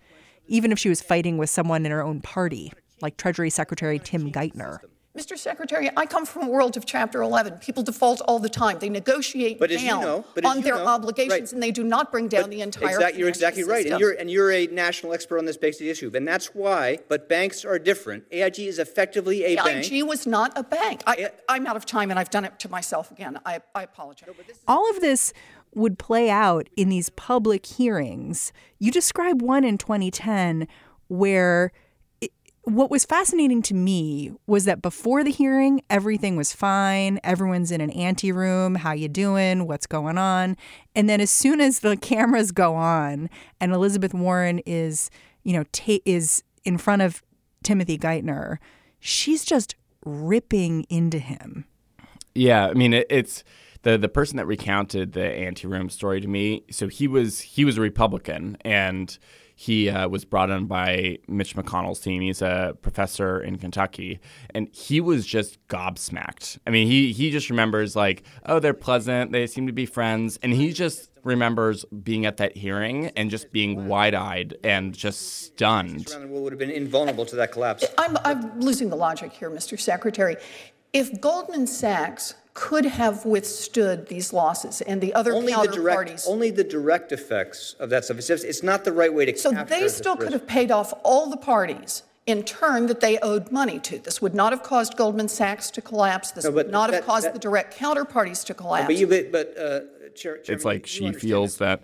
even 0.48 0.72
if 0.72 0.78
she 0.78 0.88
was 0.88 1.02
fighting 1.02 1.38
with 1.38 1.50
someone 1.50 1.84
in 1.86 1.92
her 1.92 2.02
own 2.02 2.20
party, 2.20 2.72
like 3.00 3.16
Treasury 3.16 3.50
Secretary 3.50 3.98
Tim 3.98 4.32
Geithner. 4.32 4.78
Mr. 5.18 5.36
Secretary, 5.36 5.90
I 5.96 6.06
come 6.06 6.24
from 6.24 6.44
a 6.44 6.48
world 6.48 6.76
of 6.76 6.86
Chapter 6.86 7.22
11. 7.22 7.58
People 7.58 7.82
default 7.82 8.20
all 8.20 8.38
the 8.38 8.48
time. 8.48 8.78
They 8.78 8.88
negotiate 8.88 9.58
but 9.58 9.70
down 9.70 9.80
you 9.80 9.88
know, 9.88 10.24
on 10.44 10.60
their 10.60 10.76
know, 10.76 10.86
obligations, 10.86 11.32
right. 11.32 11.52
and 11.52 11.60
they 11.60 11.72
do 11.72 11.82
not 11.82 12.12
bring 12.12 12.28
down 12.28 12.42
but 12.42 12.50
the 12.50 12.62
entire. 12.62 12.90
Exactly, 12.90 13.18
you're 13.18 13.28
exactly 13.28 13.62
system. 13.62 13.74
right, 13.74 13.86
and 13.86 14.00
you're 14.00 14.12
and 14.12 14.30
you're 14.30 14.52
a 14.52 14.68
national 14.68 15.12
expert 15.12 15.38
on 15.38 15.44
this 15.44 15.56
basic 15.56 15.88
issue, 15.88 16.10
and 16.14 16.26
that's 16.26 16.54
why. 16.54 17.00
But 17.08 17.28
banks 17.28 17.64
are 17.64 17.80
different. 17.80 18.26
AIG 18.30 18.60
is 18.60 18.78
effectively 18.78 19.42
a 19.42 19.48
AIG 19.48 19.64
bank. 19.64 19.92
AIG 19.92 20.04
was 20.04 20.24
not 20.24 20.56
a 20.56 20.62
bank. 20.62 21.02
I, 21.04 21.30
am 21.48 21.66
out 21.66 21.76
of 21.76 21.84
time, 21.84 22.10
and 22.10 22.18
I've 22.18 22.30
done 22.30 22.44
it 22.44 22.56
to 22.60 22.68
myself 22.68 23.10
again. 23.10 23.40
I, 23.44 23.60
I 23.74 23.82
apologize. 23.82 24.28
all 24.68 24.88
of 24.88 25.00
this 25.00 25.32
would 25.74 25.98
play 25.98 26.30
out 26.30 26.68
in 26.76 26.90
these 26.90 27.10
public 27.10 27.66
hearings. 27.66 28.52
You 28.78 28.92
describe 28.92 29.42
one 29.42 29.64
in 29.64 29.78
2010 29.78 30.68
where 31.08 31.66
it, 31.66 31.72
what 32.68 32.90
was 32.90 33.04
fascinating 33.04 33.62
to 33.62 33.74
me 33.74 34.32
was 34.46 34.66
that 34.66 34.82
before 34.82 35.24
the 35.24 35.30
hearing 35.30 35.80
everything 35.88 36.36
was 36.36 36.52
fine. 36.52 37.18
Everyone's 37.24 37.72
in 37.72 37.80
an 37.80 37.90
ante 37.90 38.30
room. 38.30 38.74
How 38.74 38.92
you 38.92 39.08
doing? 39.08 39.66
What's 39.66 39.86
going 39.86 40.18
on? 40.18 40.56
And 40.94 41.08
then 41.08 41.20
as 41.20 41.30
soon 41.30 41.60
as 41.60 41.80
the 41.80 41.96
cameras 42.00 42.52
go 42.52 42.74
on 42.74 43.30
and 43.60 43.72
elizabeth 43.72 44.12
warren 44.14 44.60
is 44.66 45.10
you 45.44 45.52
know 45.52 45.64
ta- 45.72 45.98
is 46.04 46.42
in 46.64 46.78
front 46.78 47.02
of 47.02 47.22
timothy 47.62 47.96
geithner 47.98 48.58
she's 49.00 49.44
just 49.44 49.74
ripping 50.04 50.84
into 50.88 51.18
him. 51.18 51.64
Yeah 52.34 52.66
i 52.66 52.74
mean 52.74 52.94
it, 52.94 53.06
it's 53.10 53.44
the 53.82 53.96
the 53.96 54.08
person 54.08 54.36
that 54.36 54.46
recounted 54.46 55.12
the 55.12 55.24
ante 55.24 55.66
room 55.66 55.88
story 55.88 56.20
to 56.20 56.28
me 56.28 56.64
so 56.70 56.88
he 56.88 57.08
was 57.08 57.40
he 57.40 57.64
was 57.64 57.78
a 57.78 57.80
republican 57.80 58.56
and 58.62 59.18
he 59.60 59.90
uh, 59.90 60.06
was 60.08 60.24
brought 60.24 60.50
in 60.50 60.66
by 60.66 61.18
Mitch 61.26 61.56
McConnell's 61.56 61.98
team. 61.98 62.22
He's 62.22 62.42
a 62.42 62.76
professor 62.80 63.40
in 63.40 63.58
Kentucky, 63.58 64.20
and 64.54 64.68
he 64.72 65.00
was 65.00 65.26
just 65.26 65.58
gobsmacked. 65.66 66.58
I 66.64 66.70
mean, 66.70 66.86
he 66.86 67.12
he 67.12 67.32
just 67.32 67.50
remembers 67.50 67.96
like, 67.96 68.22
oh, 68.46 68.60
they're 68.60 68.72
pleasant, 68.72 69.32
they 69.32 69.48
seem 69.48 69.66
to 69.66 69.72
be 69.72 69.84
friends, 69.84 70.38
and 70.44 70.52
he 70.52 70.72
just 70.72 71.10
remembers 71.24 71.84
being 71.86 72.24
at 72.24 72.36
that 72.36 72.56
hearing 72.56 73.06
and 73.16 73.30
just 73.30 73.50
being 73.50 73.88
wide-eyed 73.88 74.56
and 74.62 74.94
just 74.94 75.42
stunned. 75.46 76.14
would 76.28 76.52
have 76.52 76.58
been 76.60 76.70
invulnerable 76.70 77.26
to 77.26 77.34
that 77.34 77.50
collapse. 77.50 77.84
I'm, 77.98 78.16
I'm 78.24 78.60
losing 78.60 78.90
the 78.90 78.96
logic 78.96 79.32
here, 79.32 79.50
Mr. 79.50 79.78
Secretary. 79.78 80.36
If 80.92 81.20
Goldman 81.20 81.66
Sachs 81.66 82.34
could 82.58 82.86
have 82.86 83.24
withstood 83.24 84.08
these 84.08 84.32
losses 84.32 84.80
and 84.80 85.00
the 85.00 85.14
other 85.14 85.32
only 85.32 85.52
counterparties. 85.52 85.70
The 85.70 85.76
direct, 85.76 86.24
only 86.26 86.50
the 86.50 86.64
direct 86.64 87.12
effects 87.12 87.76
of 87.78 87.88
that 87.90 88.04
stuff. 88.04 88.18
It's, 88.18 88.26
just, 88.26 88.44
it's 88.44 88.64
not 88.64 88.84
the 88.84 88.92
right 88.92 89.14
way 89.14 89.26
to 89.26 89.38
so 89.38 89.52
they 89.52 89.86
still 89.86 90.16
could 90.16 90.32
have 90.32 90.44
paid 90.44 90.72
off 90.72 90.92
all 91.04 91.30
the 91.30 91.36
parties 91.36 92.02
in 92.26 92.42
turn 92.42 92.86
that 92.86 92.98
they 92.98 93.16
owed 93.20 93.52
money 93.52 93.78
to. 93.78 94.00
This 94.00 94.20
would 94.20 94.34
not 94.34 94.52
have 94.52 94.64
caused 94.64 94.96
Goldman 94.96 95.28
Sachs 95.28 95.70
to 95.70 95.80
collapse. 95.80 96.32
This 96.32 96.44
no, 96.44 96.50
would 96.50 96.70
not 96.70 96.90
that, 96.90 96.96
have 96.96 97.06
caused 97.06 97.26
that, 97.26 97.32
the 97.32 97.38
direct 97.38 97.78
counterparties 97.78 98.44
to 98.46 98.54
collapse. 98.54 98.86
but 98.86 98.96
you, 98.96 99.06
but, 99.06 99.30
but 99.30 99.56
uh, 99.56 99.80
Chair, 100.16 100.40
it's 100.48 100.64
like 100.64 100.84
she 100.84 101.12
feels 101.12 101.58
that. 101.58 101.82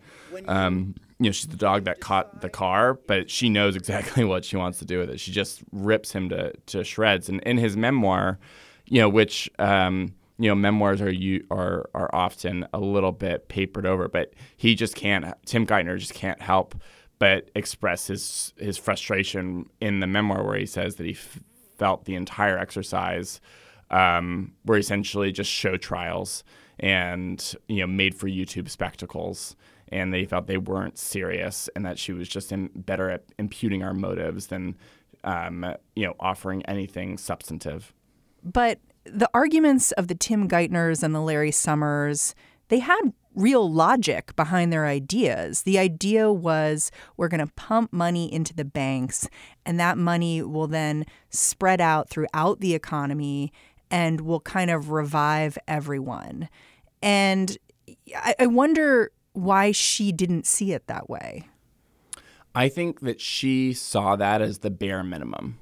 Um, 0.49 0.97
you 1.21 1.27
know, 1.27 1.33
she's 1.33 1.47
the 1.47 1.57
dog 1.57 1.85
that 1.85 2.01
caught 2.01 2.41
the 2.41 2.51
car, 2.51 2.95
but 2.95 3.31
she 3.31 3.49
knows 3.49 3.77
exactly 3.77 4.25
what 4.33 4.45
she 4.45 4.57
wants 4.57 4.81
to 4.81 4.85
do 4.85 4.99
with 4.99 5.11
it. 5.11 5.21
She 5.21 5.31
just 5.31 5.63
rips 5.71 6.11
him 6.11 6.31
to, 6.31 6.53
to 6.67 6.83
shreds. 6.83 7.29
And 7.29 7.41
in 7.43 7.59
his 7.59 7.77
memoir, 7.77 8.41
you 8.87 9.01
know, 9.01 9.09
which 9.09 9.51
um, 9.59 10.15
you 10.39 10.49
know, 10.49 10.55
memoirs 10.55 11.01
are 11.01 11.13
you 11.13 11.47
are 11.51 11.89
are 11.95 12.11
often 12.15 12.67
a 12.73 12.79
little 12.79 13.13
bit 13.13 13.49
papered 13.49 13.87
over, 13.87 14.09
but 14.09 14.35
he 14.57 14.75
just 14.75 14.95
can't. 14.95 15.27
Tim 15.47 15.67
Geithner 15.67 15.99
just 15.99 16.15
can't 16.15 16.41
help 16.41 16.75
but 17.19 17.51
express 17.55 18.09
his 18.09 18.53
his 18.59 18.77
frustration 18.77 19.69
in 19.81 20.01
the 20.01 20.07
memoir 20.07 20.45
where 20.45 20.59
he 20.59 20.67
says 20.67 20.97
that 20.97 21.07
he 21.07 21.13
f- 21.13 21.39
felt 21.79 22.05
the 22.05 22.15
entire 22.15 22.59
exercise 22.59 23.41
um, 23.91 24.53
were 24.65 24.77
essentially 24.77 25.31
just 25.31 25.51
show 25.51 25.77
trials 25.77 26.43
and 26.81 27.55
you 27.69 27.81
know 27.81 27.87
made 27.87 28.15
for 28.15 28.29
YouTube 28.29 28.69
spectacles, 28.69 29.55
and 29.89 30.13
they 30.13 30.25
felt 30.25 30.47
they 30.49 30.59
weren't 30.59 30.99
serious, 30.99 31.69
and 31.77 31.87
that 31.87 31.99
she 31.99 32.13
was 32.13 32.29
just 32.29 32.51
in, 32.51 32.71
better 32.75 33.11
at 33.11 33.25
imputing 33.39 33.85
our 33.85 33.95
motives 33.95 34.49
than 34.49 34.77
um, 35.23 35.65
you 35.95 36.05
know 36.05 36.15
offering 36.19 36.65
anything 36.67 37.17
substantive. 37.17 37.95
But 38.45 38.79
the 39.05 39.29
arguments 39.35 39.93
of 39.93 40.09
the 40.09 40.15
Tim 40.15 40.49
Geithners 40.49 41.03
and 41.03 41.15
the 41.15 41.21
Larry 41.21 41.51
Summers, 41.51 42.35
they 42.69 42.79
had 42.79 43.13
real 43.35 43.71
logic 43.71 44.37
behind 44.37 44.73
their 44.73 44.87
ideas. 44.87 45.63
The 45.63 45.79
idea 45.79 46.33
was 46.33 46.91
we're 47.17 47.29
going 47.29 47.45
to 47.45 47.53
pump 47.55 47.93
money 47.93 48.33
into 48.33 48.55
the 48.55 48.65
banks, 48.65 49.29
and 49.67 49.81
that 49.81 49.99
money 49.99 50.43
will 50.43 50.69
then 50.69 51.05
spread 51.31 51.81
out 51.81 52.09
throughout 52.09 52.61
the 52.61 52.75
economy 52.75 53.53
and 53.91 54.21
will 54.21 54.41
kind 54.41 54.71
of 54.71 54.91
revive 54.91 55.59
everyone. 55.67 56.49
And 57.03 57.57
I, 58.15 58.35
I 58.41 58.47
wonder 58.47 59.11
why 59.33 59.73
she 59.73 60.13
didn't 60.13 60.47
see 60.47 60.73
it 60.73 60.87
that 60.87 61.11
way. 61.11 61.49
I 62.55 62.69
think 62.69 63.01
that 63.01 63.21
she 63.21 63.73
saw 63.73 64.15
that 64.17 64.41
as 64.41 64.61
the 64.61 64.71
bare 64.71 65.03
minimum. 65.03 65.59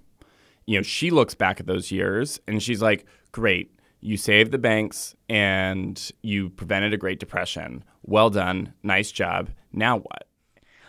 You 0.67 0.79
know, 0.79 0.83
she 0.83 1.11
looks 1.11 1.35
back 1.35 1.61
at 1.61 1.67
those 1.67 1.91
years 1.91 2.41
and 2.47 2.63
she's 2.63 2.83
like, 2.83 3.07
great. 3.33 3.71
You 4.01 4.17
saved 4.17 4.51
the 4.51 4.59
banks 4.59 5.15
and 5.29 6.11
you 6.23 6.51
prevented 6.51 6.93
a 6.93 6.97
Great 6.97 7.21
Depression. 7.21 7.85
Well 8.03 8.31
done. 8.31 8.75
Nice 8.83 9.13
job. 9.13 9.51
Now 9.73 9.99
what? 9.99 10.27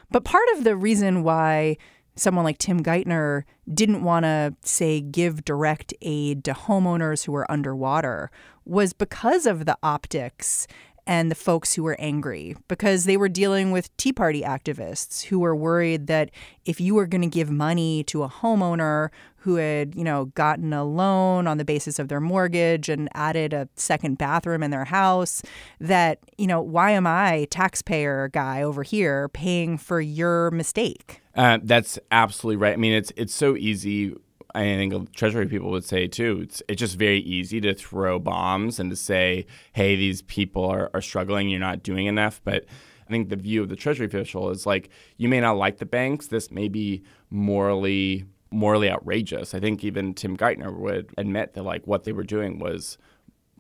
But 0.10 0.26
part 0.26 0.48
of 0.56 0.64
the 0.64 0.76
reason 0.76 1.24
why 1.24 1.78
someone 2.16 2.46
like 2.46 2.58
Tim 2.58 2.82
Geithner 2.84 3.44
didn't 3.72 4.04
want 4.04 4.24
to, 4.26 4.56
say, 4.64 5.02
give 5.02 5.46
direct 5.46 5.94
aid 6.02 6.44
to 6.46 6.54
homeowners 6.54 7.26
who 7.26 7.32
were 7.32 7.50
underwater 7.52 8.30
was 8.66 8.94
because 8.94 9.46
of 9.46 9.66
the 9.66 9.78
optics 9.82 10.68
and 11.06 11.30
the 11.30 11.36
folks 11.36 11.74
who 11.74 11.84
were 11.84 11.98
angry 12.00 12.56
because 12.68 13.06
they 13.06 13.18
were 13.18 13.30
dealing 13.30 13.72
with 13.72 13.96
Tea 13.98 14.14
Party 14.14 14.42
activists 14.42 15.24
who 15.26 15.40
were 15.40 15.56
worried 15.56 16.08
that 16.08 16.32
if 16.66 16.80
you 16.80 16.96
were 16.96 17.06
going 17.06 17.22
to 17.22 17.28
give 17.28 17.50
money 17.50 18.04
to 18.06 18.24
a 18.24 18.30
homeowner 18.30 19.10
who 19.38 19.56
had, 19.56 19.94
you 19.96 20.04
know, 20.06 20.26
gotten 20.26 20.72
a 20.72 20.86
loan 20.86 21.48
on 21.48 21.58
the 21.58 21.66
basis 21.66 22.00
of 22.00 22.08
their 22.08 22.22
mortgage 22.22 22.88
and 22.88 23.10
added 23.14 23.54
a 23.54 23.68
second 23.76 24.18
bathroom 24.18 24.64
in 24.64 24.72
their 24.72 24.86
house, 24.86 25.42
that, 25.82 26.20
you 26.38 26.48
know, 26.48 26.62
why 26.62 26.92
am 26.92 27.06
I, 27.06 27.48
taxpayer 27.50 28.30
guy 28.30 28.64
over 28.64 28.84
here, 28.84 29.28
paying 29.30 29.78
for 29.78 30.00
your 30.00 30.50
mistake? 30.52 31.22
Uh, 31.36 31.60
that's 31.62 32.00
absolutely 32.12 32.56
right. 32.56 32.74
I 32.74 32.78
mean, 32.78 32.94
it's 32.94 33.12
it's 33.18 33.34
so 33.34 33.58
easy 33.58 34.16
I 34.56 34.62
think 34.64 35.14
Treasury 35.14 35.48
people 35.48 35.72
would 35.72 35.86
say 35.86 36.08
too, 36.08 36.42
it's, 36.44 36.62
it's 36.68 36.80
just 36.80 36.98
very 36.98 37.20
easy 37.20 37.60
to 37.62 37.74
throw 37.74 38.20
bombs 38.20 38.80
and 38.80 38.90
to 38.90 38.96
say, 38.96 39.46
hey, 39.74 39.96
these 39.96 40.22
people 40.22 40.66
are, 40.66 40.92
are 40.94 41.02
struggling, 41.02 41.50
you're 41.50 41.60
not 41.60 41.84
doing 41.84 42.06
enough. 42.06 42.42
But 42.44 42.66
I 43.08 43.12
think 43.12 43.30
the 43.30 43.36
view 43.36 43.64
of 43.64 43.70
the 43.70 43.76
Treasury 43.76 44.06
official 44.06 44.50
is 44.50 44.66
like, 44.66 44.90
you 45.18 45.28
may 45.28 45.40
not 45.40 45.58
like 45.58 45.78
the 45.78 45.86
banks, 45.86 46.28
this 46.28 46.52
may 46.52 46.68
be 46.68 47.04
morally 47.30 48.26
morally 48.52 48.88
outrageous. 48.88 49.56
I 49.56 49.60
think 49.60 49.84
even 49.84 50.14
Tim 50.14 50.38
Geithner 50.38 50.78
would 50.78 51.10
admit 51.18 51.56
that 51.56 51.64
like 51.64 51.88
what 51.88 52.04
they 52.04 52.12
were 52.12 52.24
doing 52.24 52.60
was 52.60 53.00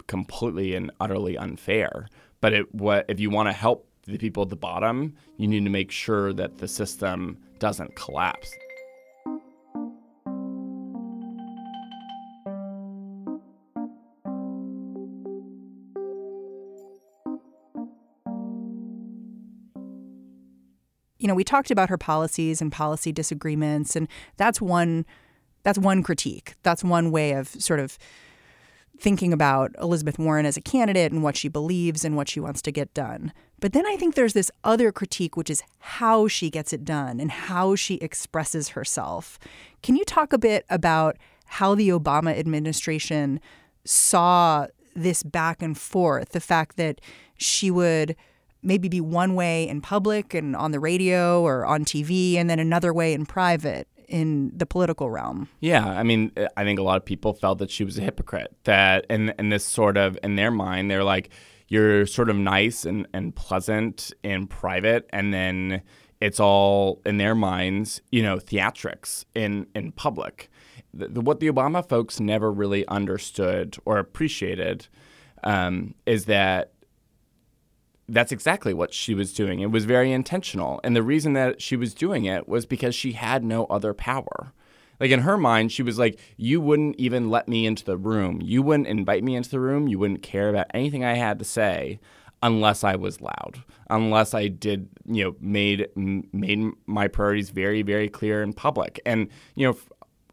completely 0.05 0.75
and 0.75 0.91
utterly 0.99 1.35
unfair. 1.35 2.07
But 2.41 2.53
it, 2.53 2.75
what 2.75 3.05
if 3.07 3.19
you 3.19 3.31
want 3.31 3.49
to 3.49 3.53
help 3.53 3.87
the 4.05 4.17
people 4.17 4.43
at 4.43 4.49
the 4.49 4.55
bottom, 4.55 5.15
you 5.37 5.47
need 5.47 5.63
to 5.63 5.69
make 5.69 5.91
sure 5.91 6.33
that 6.33 6.57
the 6.57 6.67
system 6.67 7.37
doesn't 7.59 7.95
collapse. 7.95 8.53
Know, 21.33 21.37
we 21.37 21.43
talked 21.43 21.71
about 21.71 21.89
her 21.89 21.97
policies 21.97 22.61
and 22.61 22.71
policy 22.71 23.11
disagreements, 23.11 23.95
and 23.95 24.07
that's 24.37 24.61
one 24.61 25.05
that's 25.63 25.79
one 25.79 26.03
critique. 26.03 26.55
That's 26.63 26.83
one 26.83 27.09
way 27.09 27.31
of 27.31 27.47
sort 27.47 27.79
of 27.79 27.97
thinking 28.99 29.33
about 29.33 29.71
Elizabeth 29.81 30.19
Warren 30.19 30.45
as 30.45 30.57
a 30.57 30.61
candidate 30.61 31.11
and 31.11 31.23
what 31.23 31.35
she 31.35 31.47
believes 31.47 32.05
and 32.05 32.15
what 32.15 32.29
she 32.29 32.39
wants 32.39 32.61
to 32.63 32.71
get 32.71 32.93
done. 32.93 33.33
But 33.59 33.73
then 33.73 33.85
I 33.85 33.95
think 33.95 34.15
there's 34.15 34.33
this 34.33 34.51
other 34.63 34.91
critique, 34.91 35.37
which 35.37 35.49
is 35.49 35.63
how 35.79 36.27
she 36.27 36.49
gets 36.49 36.73
it 36.73 36.85
done 36.85 37.19
and 37.19 37.31
how 37.31 37.75
she 37.75 37.95
expresses 37.95 38.69
herself. 38.69 39.39
Can 39.81 39.95
you 39.95 40.03
talk 40.03 40.33
a 40.33 40.37
bit 40.37 40.65
about 40.69 41.17
how 41.45 41.75
the 41.75 41.89
Obama 41.89 42.37
administration 42.37 43.39
saw 43.85 44.67
this 44.95 45.23
back 45.23 45.61
and 45.61 45.77
forth? 45.77 46.29
The 46.29 46.39
fact 46.39 46.75
that 46.77 46.99
she 47.37 47.71
would 47.71 48.15
maybe 48.63 48.87
be 48.89 49.01
one 49.01 49.35
way 49.35 49.67
in 49.67 49.81
public 49.81 50.33
and 50.33 50.55
on 50.55 50.71
the 50.71 50.79
radio 50.79 51.41
or 51.41 51.65
on 51.65 51.85
TV, 51.85 52.35
and 52.35 52.49
then 52.49 52.59
another 52.59 52.93
way 52.93 53.13
in 53.13 53.25
private 53.25 53.87
in 54.07 54.51
the 54.55 54.65
political 54.65 55.09
realm. 55.09 55.49
Yeah, 55.59 55.87
I 55.87 56.03
mean, 56.03 56.31
I 56.55 56.63
think 56.63 56.79
a 56.79 56.83
lot 56.83 56.97
of 56.97 57.05
people 57.05 57.33
felt 57.33 57.59
that 57.59 57.71
she 57.71 57.83
was 57.83 57.97
a 57.97 58.01
hypocrite. 58.01 58.55
That 58.63 59.05
and 59.09 59.33
and 59.37 59.51
this 59.51 59.65
sort 59.65 59.97
of 59.97 60.17
in 60.23 60.35
their 60.35 60.51
mind, 60.51 60.89
they're 60.89 61.03
like, 61.03 61.29
you're 61.67 62.05
sort 62.05 62.29
of 62.29 62.35
nice 62.35 62.85
and 62.85 63.07
and 63.13 63.35
pleasant 63.35 64.11
in 64.23 64.47
private, 64.47 65.09
and 65.11 65.33
then 65.33 65.81
it's 66.21 66.39
all 66.39 67.01
in 67.05 67.17
their 67.17 67.35
minds, 67.35 68.01
you 68.11 68.23
know, 68.23 68.37
theatrics 68.37 69.25
in 69.35 69.67
in 69.75 69.91
public. 69.91 70.49
The, 70.93 71.07
the, 71.07 71.21
what 71.21 71.39
the 71.39 71.47
Obama 71.47 71.87
folks 71.87 72.19
never 72.19 72.51
really 72.51 72.87
understood 72.87 73.77
or 73.83 73.97
appreciated 73.97 74.87
um, 75.43 75.95
is 76.05 76.25
that 76.25 76.71
that's 78.09 78.31
exactly 78.31 78.73
what 78.73 78.93
she 78.93 79.13
was 79.13 79.33
doing. 79.33 79.59
It 79.59 79.71
was 79.71 79.85
very 79.85 80.11
intentional. 80.11 80.79
And 80.83 80.95
the 80.95 81.03
reason 81.03 81.33
that 81.33 81.61
she 81.61 81.75
was 81.75 81.93
doing 81.93 82.25
it 82.25 82.47
was 82.47 82.65
because 82.65 82.95
she 82.95 83.13
had 83.13 83.43
no 83.43 83.65
other 83.65 83.93
power. 83.93 84.53
Like 84.99 85.11
in 85.11 85.21
her 85.21 85.37
mind, 85.37 85.71
she 85.71 85.83
was 85.83 85.97
like, 85.97 86.19
You 86.37 86.61
wouldn't 86.61 86.95
even 86.97 87.29
let 87.29 87.47
me 87.47 87.65
into 87.65 87.83
the 87.83 87.97
room. 87.97 88.41
You 88.41 88.61
wouldn't 88.61 88.87
invite 88.87 89.23
me 89.23 89.35
into 89.35 89.49
the 89.49 89.59
room. 89.59 89.87
You 89.87 89.99
wouldn't 89.99 90.21
care 90.21 90.49
about 90.49 90.67
anything 90.73 91.03
I 91.03 91.15
had 91.15 91.39
to 91.39 91.45
say 91.45 91.99
unless 92.41 92.83
I 92.83 92.95
was 92.95 93.21
loud, 93.21 93.63
unless 93.89 94.33
I 94.33 94.49
did, 94.49 94.89
you 95.05 95.23
know, 95.23 95.35
made 95.39 95.87
made 95.95 96.71
my 96.85 97.07
priorities 97.07 97.49
very, 97.49 97.81
very 97.81 98.09
clear 98.09 98.43
in 98.43 98.53
public. 98.53 98.99
And, 99.05 99.29
you 99.55 99.67
know, 99.67 99.77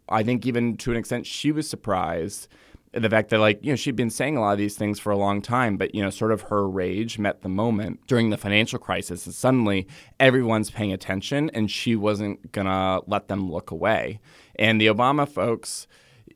I 0.09 0.25
think 0.25 0.45
even 0.45 0.77
to 0.79 0.91
an 0.91 0.97
extent, 0.97 1.27
she 1.27 1.53
was 1.53 1.71
surprised 1.71 2.49
the 2.93 3.09
fact 3.09 3.31
that 3.31 3.39
like 3.39 3.63
you 3.63 3.71
know 3.71 3.77
she'd 3.77 3.97
been 3.97 4.11
saying 4.11 4.37
a 4.37 4.41
lot 4.41 4.53
of 4.53 4.59
these 4.59 4.77
things 4.77 4.99
for 4.99 5.13
a 5.13 5.17
long 5.17 5.41
time 5.41 5.77
but 5.77 5.95
you 5.95 6.03
know 6.03 6.11
sort 6.11 6.33
of 6.33 6.43
her 6.43 6.69
rage 6.69 7.19
met 7.19 7.43
the 7.43 7.49
moment 7.49 8.01
during 8.09 8.31
the 8.31 8.37
financial 8.37 8.79
crisis 8.79 9.27
and 9.27 9.35
suddenly 9.35 9.87
everyone's 10.19 10.71
paying 10.71 10.93
attention 10.93 11.51
and 11.51 11.71
she 11.71 11.95
wasn't 11.95 12.51
gonna 12.53 13.01
let 13.07 13.29
them 13.29 13.51
look 13.51 13.71
away. 13.71 14.19
And 14.57 14.81
the 14.81 14.87
obama 14.89 15.29
folks 15.29 15.87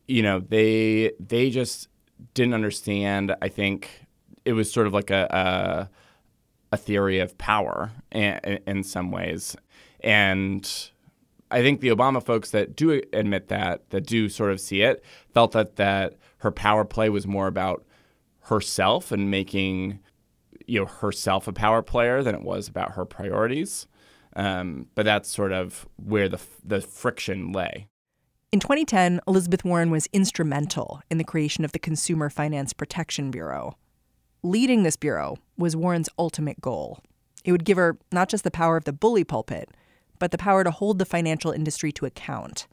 you 0.07 0.23
know 0.23 0.41
they 0.41 1.13
they 1.19 1.51
just 1.51 1.89
didn't 2.35 2.55
understand 2.55 3.35
i 3.43 3.49
think 3.49 4.05
it 4.45 4.53
was 4.53 4.71
sort 4.71 4.87
of 4.87 4.93
like 4.93 5.11
a 5.11 5.89
a, 6.71 6.75
a 6.75 6.77
theory 6.77 7.19
of 7.19 7.37
power 7.39 7.93
in, 8.13 8.61
in 8.67 8.83
some 8.83 9.11
ways. 9.11 9.57
And 10.01 10.69
I 11.51 11.63
think 11.63 11.81
the 11.81 11.89
Obama 11.89 12.25
folks 12.25 12.51
that 12.51 12.77
do 12.77 13.01
admit 13.13 13.49
that, 13.49 13.89
that 13.91 14.07
do 14.07 14.29
sort 14.29 14.51
of 14.51 14.61
see 14.61 14.83
it, 14.83 15.05
felt 15.33 15.53
that 15.53 15.77
that 15.77 16.15
her 16.45 16.53
power 16.53 16.85
play 16.85 17.09
was 17.09 17.27
more 17.27 17.47
about 17.47 17.85
herself 18.43 19.11
and 19.11 19.31
making 19.31 19.99
you 20.67 20.79
know 20.79 20.87
herself 20.87 21.49
a 21.49 21.53
power 21.53 21.83
player 21.83 22.23
than 22.23 22.35
it 22.35 22.43
was 22.43 22.69
about 22.69 22.93
her 22.93 23.07
priorities. 23.07 23.87
Um, 24.37 24.89
but 24.95 25.05
that's 25.07 25.31
sort 25.31 25.53
of 25.53 25.89
where 25.97 26.29
the 26.29 26.41
the 26.63 26.83
friction 26.83 27.51
lay. 27.51 27.89
In 28.53 28.61
2010, 28.61 29.21
Elizabeth 29.27 29.65
Warren 29.65 29.91
was 29.91 30.07
instrumental 30.13 31.01
in 31.11 31.19
the 31.19 31.25
creation 31.25 31.65
of 31.65 31.73
the 31.73 31.79
Consumer 31.79 32.29
Finance 32.29 32.73
Protection 32.75 33.31
Bureau. 33.31 33.77
Leading 34.43 34.83
this 34.83 34.97
bureau 34.97 35.39
was 35.57 35.75
Warren's 35.75 36.11
ultimate 36.19 36.61
goal. 36.61 37.01
It 37.45 37.53
would 37.53 37.65
give 37.65 37.79
her 37.79 37.97
not 38.13 38.29
just 38.29 38.45
the 38.45 38.51
power 38.51 38.77
of 38.77 38.85
the 38.85 38.93
bully 38.93 39.25
pulpit, 39.25 39.71
but 40.19 40.31
the 40.31 40.39
power 40.39 40.63
to 40.63 40.71
hold 40.71 40.99
the 40.99 41.07
financial 41.07 41.51
industry 41.53 41.91
to 41.93 42.07
account. 42.07 42.67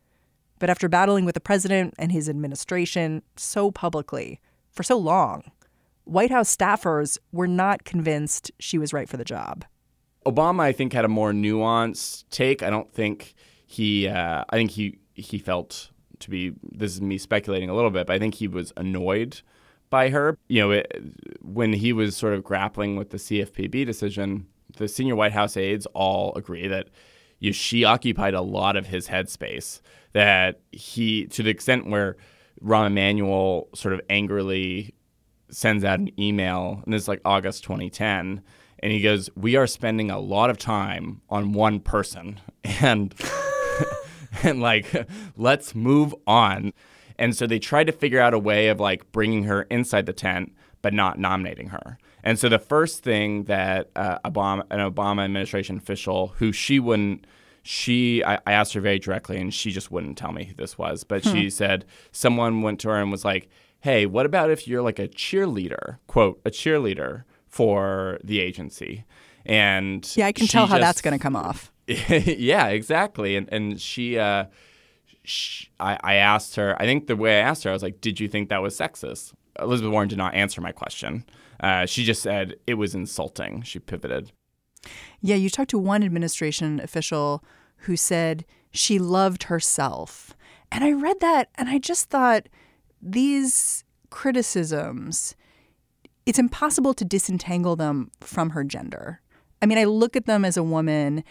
But 0.61 0.69
after 0.69 0.87
battling 0.87 1.25
with 1.25 1.33
the 1.33 1.41
president 1.41 1.95
and 1.97 2.11
his 2.11 2.29
administration 2.29 3.23
so 3.35 3.71
publicly 3.71 4.39
for 4.69 4.83
so 4.83 4.95
long, 4.95 5.51
White 6.03 6.29
House 6.29 6.55
staffers 6.55 7.17
were 7.31 7.47
not 7.47 7.83
convinced 7.83 8.51
she 8.59 8.77
was 8.77 8.93
right 8.93 9.09
for 9.09 9.17
the 9.17 9.25
job. 9.25 9.65
Obama, 10.23 10.59
I 10.59 10.71
think, 10.71 10.93
had 10.93 11.03
a 11.03 11.07
more 11.07 11.31
nuanced 11.31 12.25
take. 12.29 12.61
I 12.61 12.69
don't 12.69 12.93
think 12.93 13.33
he. 13.65 14.07
Uh, 14.07 14.43
I 14.47 14.55
think 14.55 14.69
he 14.69 14.99
he 15.15 15.39
felt 15.39 15.89
to 16.19 16.29
be. 16.29 16.53
This 16.61 16.93
is 16.93 17.01
me 17.01 17.17
speculating 17.17 17.71
a 17.71 17.73
little 17.73 17.89
bit, 17.89 18.05
but 18.05 18.13
I 18.13 18.19
think 18.19 18.35
he 18.35 18.47
was 18.47 18.71
annoyed 18.77 19.41
by 19.89 20.09
her. 20.09 20.37
You 20.47 20.61
know, 20.61 20.71
it, 20.71 21.03
when 21.41 21.73
he 21.73 21.91
was 21.91 22.15
sort 22.15 22.35
of 22.35 22.43
grappling 22.43 22.97
with 22.97 23.09
the 23.09 23.17
CFPB 23.17 23.83
decision, 23.83 24.45
the 24.77 24.87
senior 24.87 25.15
White 25.15 25.33
House 25.33 25.57
aides 25.57 25.87
all 25.95 26.35
agree 26.35 26.67
that 26.67 26.89
you 27.41 27.49
know, 27.49 27.53
she 27.53 27.83
occupied 27.83 28.33
a 28.33 28.41
lot 28.41 28.77
of 28.77 28.87
his 28.87 29.09
headspace 29.09 29.81
that 30.13 30.61
he 30.71 31.25
to 31.25 31.43
the 31.43 31.49
extent 31.49 31.89
where 31.89 32.15
Rahm 32.63 32.87
Emanuel 32.87 33.67
sort 33.73 33.93
of 33.93 34.01
angrily 34.09 34.93
sends 35.49 35.83
out 35.83 35.99
an 35.99 36.11
email, 36.19 36.81
and 36.85 36.93
this 36.93 37.01
is 37.01 37.07
like 37.07 37.19
August 37.25 37.63
2010, 37.63 38.41
and 38.79 38.91
he 38.91 39.01
goes, 39.01 39.29
"We 39.35 39.55
are 39.55 39.67
spending 39.67 40.11
a 40.11 40.19
lot 40.19 40.49
of 40.51 40.57
time 40.57 41.21
on 41.29 41.51
one 41.51 41.79
person, 41.79 42.39
and 42.63 43.13
and 44.43 44.61
like 44.61 45.07
let's 45.35 45.73
move 45.73 46.13
on." 46.27 46.73
And 47.17 47.35
so 47.35 47.47
they 47.47 47.59
tried 47.59 47.87
to 47.87 47.93
figure 47.93 48.19
out 48.19 48.33
a 48.35 48.39
way 48.39 48.67
of 48.67 48.79
like 48.79 49.11
bringing 49.11 49.43
her 49.45 49.63
inside 49.63 50.05
the 50.05 50.13
tent, 50.13 50.53
but 50.83 50.93
not 50.93 51.17
nominating 51.19 51.69
her. 51.69 51.97
And 52.23 52.37
so 52.37 52.49
the 52.49 52.59
first 52.59 53.03
thing 53.03 53.45
that 53.45 53.89
uh, 53.95 54.19
Obama, 54.19 54.63
an 54.69 54.79
Obama 54.79 55.23
administration 55.23 55.77
official, 55.77 56.29
who 56.37 56.51
she 56.51 56.79
wouldn't 56.79 57.25
she 57.63 58.23
I, 58.23 58.39
I, 58.45 58.53
asked 58.53 58.73
her 58.73 58.81
very 58.81 58.99
directly 58.99 59.37
and 59.37 59.53
she 59.53 59.71
just 59.71 59.91
wouldn't 59.91 60.17
tell 60.17 60.31
me 60.31 60.45
who 60.45 60.53
this 60.55 60.77
was. 60.77 61.03
But 61.03 61.23
hmm. 61.23 61.31
she 61.31 61.49
said 61.49 61.85
someone 62.11 62.61
went 62.61 62.79
to 62.81 62.89
her 62.89 62.99
and 62.99 63.11
was 63.11 63.25
like 63.25 63.49
hey 63.81 64.05
what 64.05 64.25
about 64.25 64.49
if 64.49 64.67
you're 64.67 64.81
like 64.81 64.99
a 64.99 65.07
cheerleader 65.07 65.97
quote 66.07 66.41
a 66.45 66.49
cheerleader 66.49 67.23
for 67.47 68.19
the 68.23 68.39
agency? 68.39 69.05
And 69.45 70.09
yeah 70.15 70.27
i 70.27 70.31
can 70.31 70.47
tell 70.47 70.67
how 70.67 70.79
that's 70.79 71.01
going 71.01 71.17
to 71.17 71.21
come 71.21 71.35
off. 71.35 71.71
Yeah 71.87 72.67
exactly. 72.67 73.35
And 73.35 73.51
and 73.51 73.79
she 73.79 74.17
uh 74.17 74.45
she, 75.23 75.69
I, 75.79 75.99
I 76.03 76.15
asked 76.15 76.55
her 76.55 76.75
i 76.81 76.85
think 76.85 77.05
the 77.05 77.15
way 77.15 77.37
i 77.37 77.43
asked 77.43 77.63
her 77.63 77.69
i 77.69 77.73
was 77.73 77.83
like 77.83 78.01
did 78.01 78.19
you 78.19 78.27
think 78.27 78.49
that 78.49 78.61
was 78.61 78.77
sexist? 78.77 79.33
Elizabeth 79.59 79.91
warren 79.91 80.07
did 80.07 80.17
not 80.17 80.33
answer 80.33 80.61
my 80.61 80.71
question 80.71 81.25
uh, 81.61 81.85
she 81.85 82.03
just 82.03 82.21
said 82.21 82.55
it 82.67 82.73
was 82.73 82.93
insulting 82.93 83.61
she 83.61 83.79
pivoted 83.79 84.31
yeah, 85.21 85.35
you 85.35 85.49
talked 85.49 85.69
to 85.71 85.79
one 85.79 86.03
administration 86.03 86.79
official 86.79 87.43
who 87.77 87.95
said 87.95 88.45
she 88.71 88.99
loved 88.99 89.43
herself. 89.43 90.35
And 90.71 90.83
I 90.83 90.91
read 90.91 91.19
that 91.19 91.49
and 91.55 91.69
I 91.69 91.77
just 91.77 92.09
thought 92.09 92.47
these 93.01 93.83
criticisms, 94.09 95.35
it's 96.25 96.39
impossible 96.39 96.93
to 96.95 97.05
disentangle 97.05 97.75
them 97.75 98.11
from 98.21 98.51
her 98.51 98.63
gender. 98.63 99.21
I 99.61 99.65
mean, 99.65 99.77
I 99.77 99.83
look 99.83 100.15
at 100.15 100.25
them 100.25 100.45
as 100.45 100.57
a 100.57 100.63
woman 100.63 101.23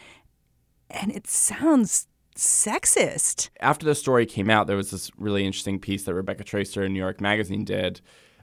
and 0.90 1.10
it 1.12 1.26
sounds 1.26 2.06
sexist. 2.36 3.50
After 3.60 3.86
the 3.86 3.94
story 3.94 4.26
came 4.26 4.50
out, 4.50 4.66
there 4.66 4.76
was 4.76 4.90
this 4.90 5.10
really 5.16 5.44
interesting 5.44 5.78
piece 5.78 6.04
that 6.04 6.14
Rebecca 6.14 6.44
Traister 6.44 6.84
in 6.84 6.92
New 6.92 6.98
York 6.98 7.20
Magazine 7.20 7.64
did 7.64 8.00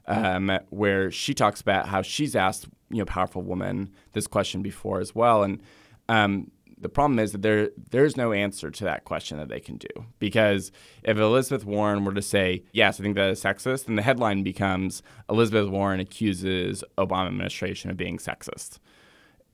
um, 0.08 0.58
where 0.70 1.10
she 1.10 1.34
talks 1.34 1.60
about 1.60 1.86
how 1.88 2.02
she's 2.02 2.34
asked 2.34 2.66
you 2.90 2.98
know 2.98 3.04
powerful 3.04 3.42
woman 3.42 3.90
this 4.12 4.26
question 4.26 4.62
before 4.62 5.00
as 5.00 5.14
well, 5.14 5.42
and 5.42 5.62
um, 6.08 6.50
the 6.80 6.88
problem 6.88 7.18
is 7.18 7.32
that 7.32 7.42
there 7.42 7.70
there's 7.90 8.16
no 8.16 8.32
answer 8.32 8.70
to 8.70 8.84
that 8.84 9.04
question 9.04 9.38
that 9.38 9.48
they 9.48 9.60
can 9.60 9.76
do. 9.76 9.88
Because 10.18 10.72
if 11.02 11.18
Elizabeth 11.18 11.64
Warren 11.64 12.04
were 12.04 12.14
to 12.14 12.22
say 12.22 12.64
yes, 12.72 12.98
I 12.98 13.02
think 13.02 13.16
that 13.16 13.30
is 13.30 13.42
sexist, 13.42 13.84
then 13.84 13.96
the 13.96 14.02
headline 14.02 14.42
becomes 14.42 15.02
Elizabeth 15.28 15.68
Warren 15.68 16.00
accuses 16.00 16.82
Obama 16.96 17.28
administration 17.28 17.90
of 17.90 17.96
being 17.96 18.18
sexist, 18.18 18.78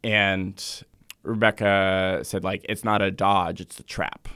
and 0.02 0.84
Rebecca 1.22 2.20
said 2.22 2.44
like 2.44 2.64
it's 2.68 2.84
not 2.84 3.02
a 3.02 3.10
dodge, 3.10 3.60
it's 3.60 3.80
a 3.80 3.84
trap. 3.84 4.28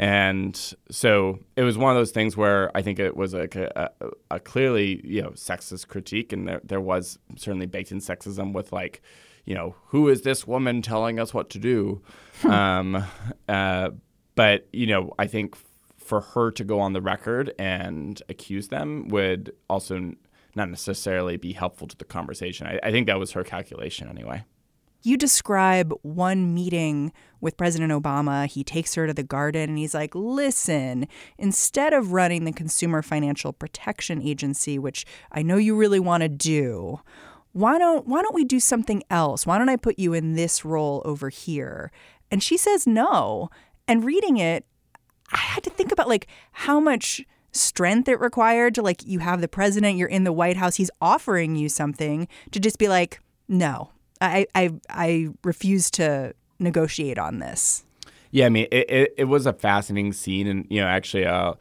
And 0.00 0.56
so 0.90 1.40
it 1.56 1.62
was 1.62 1.76
one 1.76 1.94
of 1.94 2.00
those 2.00 2.10
things 2.10 2.34
where 2.34 2.74
I 2.74 2.80
think 2.80 2.98
it 2.98 3.14
was 3.18 3.34
a, 3.34 3.46
a, 3.76 3.90
a 4.30 4.40
clearly 4.40 5.02
you 5.04 5.20
know 5.20 5.32
sexist 5.32 5.88
critique, 5.88 6.32
and 6.32 6.48
there, 6.48 6.60
there 6.64 6.80
was 6.80 7.18
certainly 7.36 7.66
baked 7.66 7.92
in 7.92 7.98
sexism 7.98 8.54
with 8.54 8.72
like, 8.72 9.02
you 9.44 9.54
know, 9.54 9.76
who 9.88 10.08
is 10.08 10.22
this 10.22 10.46
woman 10.46 10.80
telling 10.80 11.20
us 11.20 11.34
what 11.34 11.50
to 11.50 11.58
do? 11.58 12.00
um, 12.44 13.04
uh, 13.46 13.90
but 14.36 14.66
you 14.72 14.86
know, 14.86 15.12
I 15.18 15.26
think 15.26 15.54
for 15.98 16.22
her 16.22 16.50
to 16.52 16.64
go 16.64 16.80
on 16.80 16.94
the 16.94 17.02
record 17.02 17.52
and 17.58 18.22
accuse 18.30 18.68
them 18.68 19.08
would 19.08 19.52
also 19.68 20.14
not 20.54 20.70
necessarily 20.70 21.36
be 21.36 21.52
helpful 21.52 21.86
to 21.86 21.96
the 21.96 22.06
conversation. 22.06 22.66
I, 22.66 22.80
I 22.82 22.90
think 22.90 23.06
that 23.06 23.18
was 23.18 23.32
her 23.32 23.44
calculation 23.44 24.08
anyway. 24.08 24.44
You 25.02 25.16
describe 25.16 25.92
one 26.02 26.52
meeting 26.54 27.12
with 27.40 27.56
President 27.56 27.90
Obama. 27.90 28.46
He 28.46 28.62
takes 28.62 28.94
her 28.94 29.06
to 29.06 29.14
the 29.14 29.22
garden 29.22 29.70
and 29.70 29.78
he's 29.78 29.94
like, 29.94 30.14
listen, 30.14 31.06
instead 31.38 31.92
of 31.92 32.12
running 32.12 32.44
the 32.44 32.52
Consumer 32.52 33.00
Financial 33.00 33.52
Protection 33.52 34.20
Agency, 34.20 34.78
which 34.78 35.06
I 35.32 35.42
know 35.42 35.56
you 35.56 35.74
really 35.76 36.00
want 36.00 36.22
to 36.22 36.28
do, 36.28 37.00
why 37.52 37.78
don't 37.78 38.06
why 38.06 38.22
don't 38.22 38.34
we 38.34 38.44
do 38.44 38.60
something 38.60 39.02
else? 39.10 39.46
Why 39.46 39.58
don't 39.58 39.68
I 39.68 39.76
put 39.76 39.98
you 39.98 40.12
in 40.12 40.34
this 40.34 40.64
role 40.64 41.02
over 41.04 41.30
here? 41.30 41.90
And 42.30 42.42
she 42.42 42.56
says 42.56 42.86
no. 42.86 43.50
And 43.88 44.04
reading 44.04 44.36
it, 44.36 44.66
I 45.32 45.38
had 45.38 45.64
to 45.64 45.70
think 45.70 45.92
about 45.92 46.08
like 46.08 46.28
how 46.52 46.78
much 46.78 47.24
strength 47.52 48.08
it 48.08 48.20
required 48.20 48.74
to 48.76 48.82
like 48.82 49.04
you 49.04 49.18
have 49.20 49.40
the 49.40 49.48
president, 49.48 49.96
you're 49.96 50.08
in 50.08 50.24
the 50.24 50.32
White 50.32 50.56
House, 50.56 50.76
he's 50.76 50.90
offering 51.00 51.56
you 51.56 51.68
something 51.68 52.28
to 52.52 52.60
just 52.60 52.78
be 52.78 52.86
like, 52.88 53.20
no, 53.48 53.90
I 54.20 54.46
I 54.54 54.70
I 54.88 55.28
refuse 55.44 55.90
to 55.92 56.34
negotiate 56.58 57.18
on 57.18 57.38
this. 57.38 57.84
Yeah, 58.32 58.46
I 58.46 58.48
mean, 58.48 58.68
it, 58.70 58.90
it, 58.90 59.14
it 59.18 59.24
was 59.24 59.46
a 59.46 59.52
fascinating 59.52 60.12
scene, 60.12 60.46
and 60.46 60.66
you 60.70 60.80
know, 60.80 60.86
actually, 60.86 61.26
uh, 61.26 61.54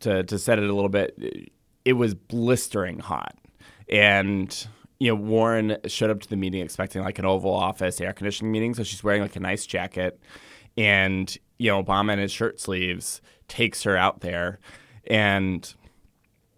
to 0.00 0.22
to 0.24 0.38
set 0.38 0.58
it 0.58 0.68
a 0.68 0.72
little 0.72 0.88
bit, 0.88 1.52
it 1.84 1.92
was 1.94 2.14
blistering 2.14 2.98
hot, 2.98 3.36
and 3.88 4.66
you 4.98 5.08
know, 5.08 5.16
Warren 5.16 5.76
showed 5.86 6.10
up 6.10 6.20
to 6.20 6.28
the 6.28 6.36
meeting 6.36 6.62
expecting 6.62 7.02
like 7.02 7.18
an 7.18 7.26
Oval 7.26 7.52
Office 7.52 8.00
air 8.00 8.12
conditioning 8.12 8.52
meeting, 8.52 8.74
so 8.74 8.82
she's 8.82 9.04
wearing 9.04 9.20
like 9.20 9.36
a 9.36 9.40
nice 9.40 9.66
jacket, 9.66 10.18
and 10.76 11.36
you 11.58 11.70
know, 11.70 11.82
Obama 11.82 12.14
in 12.14 12.20
his 12.20 12.32
shirt 12.32 12.58
sleeves 12.60 13.20
takes 13.48 13.82
her 13.82 13.96
out 13.96 14.20
there, 14.20 14.60
and 15.08 15.74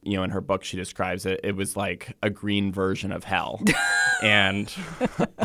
you 0.04 0.16
know, 0.16 0.22
in 0.22 0.30
her 0.30 0.40
book, 0.40 0.64
she 0.64 0.76
describes 0.76 1.26
it. 1.26 1.40
It 1.42 1.56
was 1.56 1.76
like 1.76 2.16
a 2.22 2.30
green 2.30 2.72
version 2.72 3.12
of 3.12 3.24
hell, 3.24 3.62
and 4.22 4.72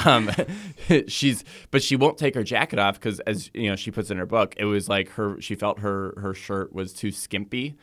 um, 0.05 0.29
she's, 1.07 1.43
but 1.71 1.81
she 1.81 1.95
won't 1.95 2.17
take 2.17 2.35
her 2.35 2.43
jacket 2.43 2.79
off 2.79 2.95
because, 2.95 3.19
as 3.21 3.49
you 3.53 3.69
know, 3.69 3.75
she 3.75 3.91
puts 3.91 4.11
in 4.11 4.17
her 4.17 4.25
book, 4.25 4.53
it 4.57 4.65
was 4.65 4.89
like 4.89 5.09
her. 5.11 5.39
She 5.41 5.55
felt 5.55 5.79
her 5.79 6.13
her 6.17 6.33
shirt 6.33 6.73
was 6.73 6.93
too 6.93 7.11
skimpy. 7.11 7.77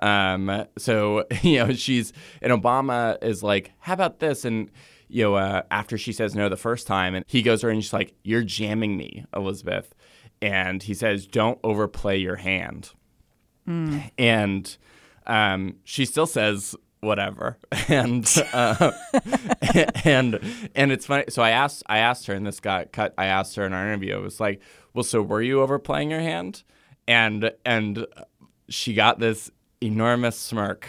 Um, 0.00 0.66
so 0.76 1.24
you 1.42 1.58
know, 1.58 1.72
she's 1.72 2.12
and 2.42 2.52
Obama 2.52 3.22
is 3.22 3.42
like, 3.42 3.72
"How 3.78 3.94
about 3.94 4.20
this?" 4.20 4.44
And 4.44 4.70
you 5.08 5.24
know, 5.24 5.34
uh, 5.34 5.62
after 5.70 5.96
she 5.96 6.12
says 6.12 6.34
no 6.34 6.48
the 6.48 6.56
first 6.56 6.86
time, 6.86 7.14
and 7.14 7.24
he 7.26 7.42
goes 7.42 7.60
to 7.60 7.66
her 7.66 7.72
and 7.72 7.82
she's 7.82 7.92
like, 7.92 8.14
"You're 8.22 8.44
jamming 8.44 8.96
me, 8.96 9.24
Elizabeth," 9.34 9.94
and 10.42 10.82
he 10.82 10.94
says, 10.94 11.26
"Don't 11.26 11.58
overplay 11.64 12.18
your 12.18 12.36
hand," 12.36 12.90
mm. 13.66 14.10
and 14.18 14.76
um, 15.28 15.76
she 15.84 16.04
still 16.04 16.26
says 16.26 16.74
whatever. 17.00 17.56
And 17.88 18.26
uh, 18.52 18.92
and 20.04 20.40
and 20.74 20.92
it's 20.92 21.06
funny. 21.06 21.24
So 21.30 21.42
i 21.42 21.50
asked 21.50 21.82
i 21.86 21.98
asked 21.98 22.26
her 22.26 22.34
and 22.34 22.46
this 22.46 22.60
got 22.60 22.92
cut. 22.92 23.14
I 23.16 23.26
asked 23.26 23.56
her 23.56 23.64
in 23.64 23.72
our 23.72 23.86
interview. 23.86 24.16
It 24.16 24.20
was 24.22 24.40
like 24.40 24.60
well 24.92 25.04
so 25.04 25.22
were 25.22 25.40
you 25.40 25.62
overplaying 25.62 26.10
your 26.10 26.20
hand? 26.20 26.64
And 27.06 27.50
and 27.64 28.06
she 28.68 28.92
got 28.92 29.20
this 29.20 29.50
enormous 29.80 30.36
smirk 30.36 30.86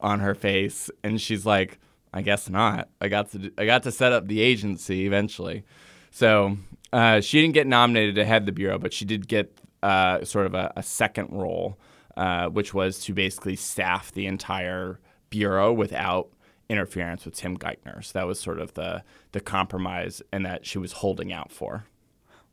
on 0.00 0.20
her 0.20 0.34
face 0.34 0.90
and 1.04 1.20
she's 1.20 1.46
like 1.46 1.78
i 2.12 2.20
guess 2.20 2.50
not. 2.50 2.90
I 3.00 3.08
got 3.08 3.30
to 3.32 3.50
i 3.56 3.64
got 3.64 3.84
to 3.84 3.92
set 3.92 4.12
up 4.12 4.28
the 4.28 4.42
agency 4.42 5.06
eventually. 5.06 5.64
So 6.10 6.58
uh, 6.92 7.22
she 7.22 7.40
didn't 7.40 7.54
get 7.54 7.66
nominated 7.66 8.16
to 8.16 8.26
head 8.26 8.44
the 8.44 8.52
bureau 8.52 8.78
but 8.78 8.92
she 8.92 9.06
did 9.06 9.26
get 9.26 9.56
uh, 9.82 10.22
sort 10.24 10.44
of 10.44 10.54
a, 10.54 10.70
a 10.76 10.82
second 10.82 11.30
role 11.30 11.78
uh, 12.16 12.48
which 12.48 12.74
was 12.74 12.98
to 13.00 13.14
basically 13.14 13.56
staff 13.56 14.12
the 14.12 14.26
entire 14.26 15.00
bureau 15.30 15.72
without 15.72 16.28
interference 16.68 17.24
with 17.24 17.34
Tim 17.34 17.56
Geithner. 17.56 18.02
So 18.04 18.18
that 18.18 18.26
was 18.26 18.40
sort 18.40 18.58
of 18.58 18.74
the 18.74 19.02
the 19.32 19.40
compromise 19.40 20.22
and 20.32 20.44
that 20.46 20.66
she 20.66 20.78
was 20.78 20.92
holding 20.92 21.32
out 21.32 21.52
for. 21.52 21.84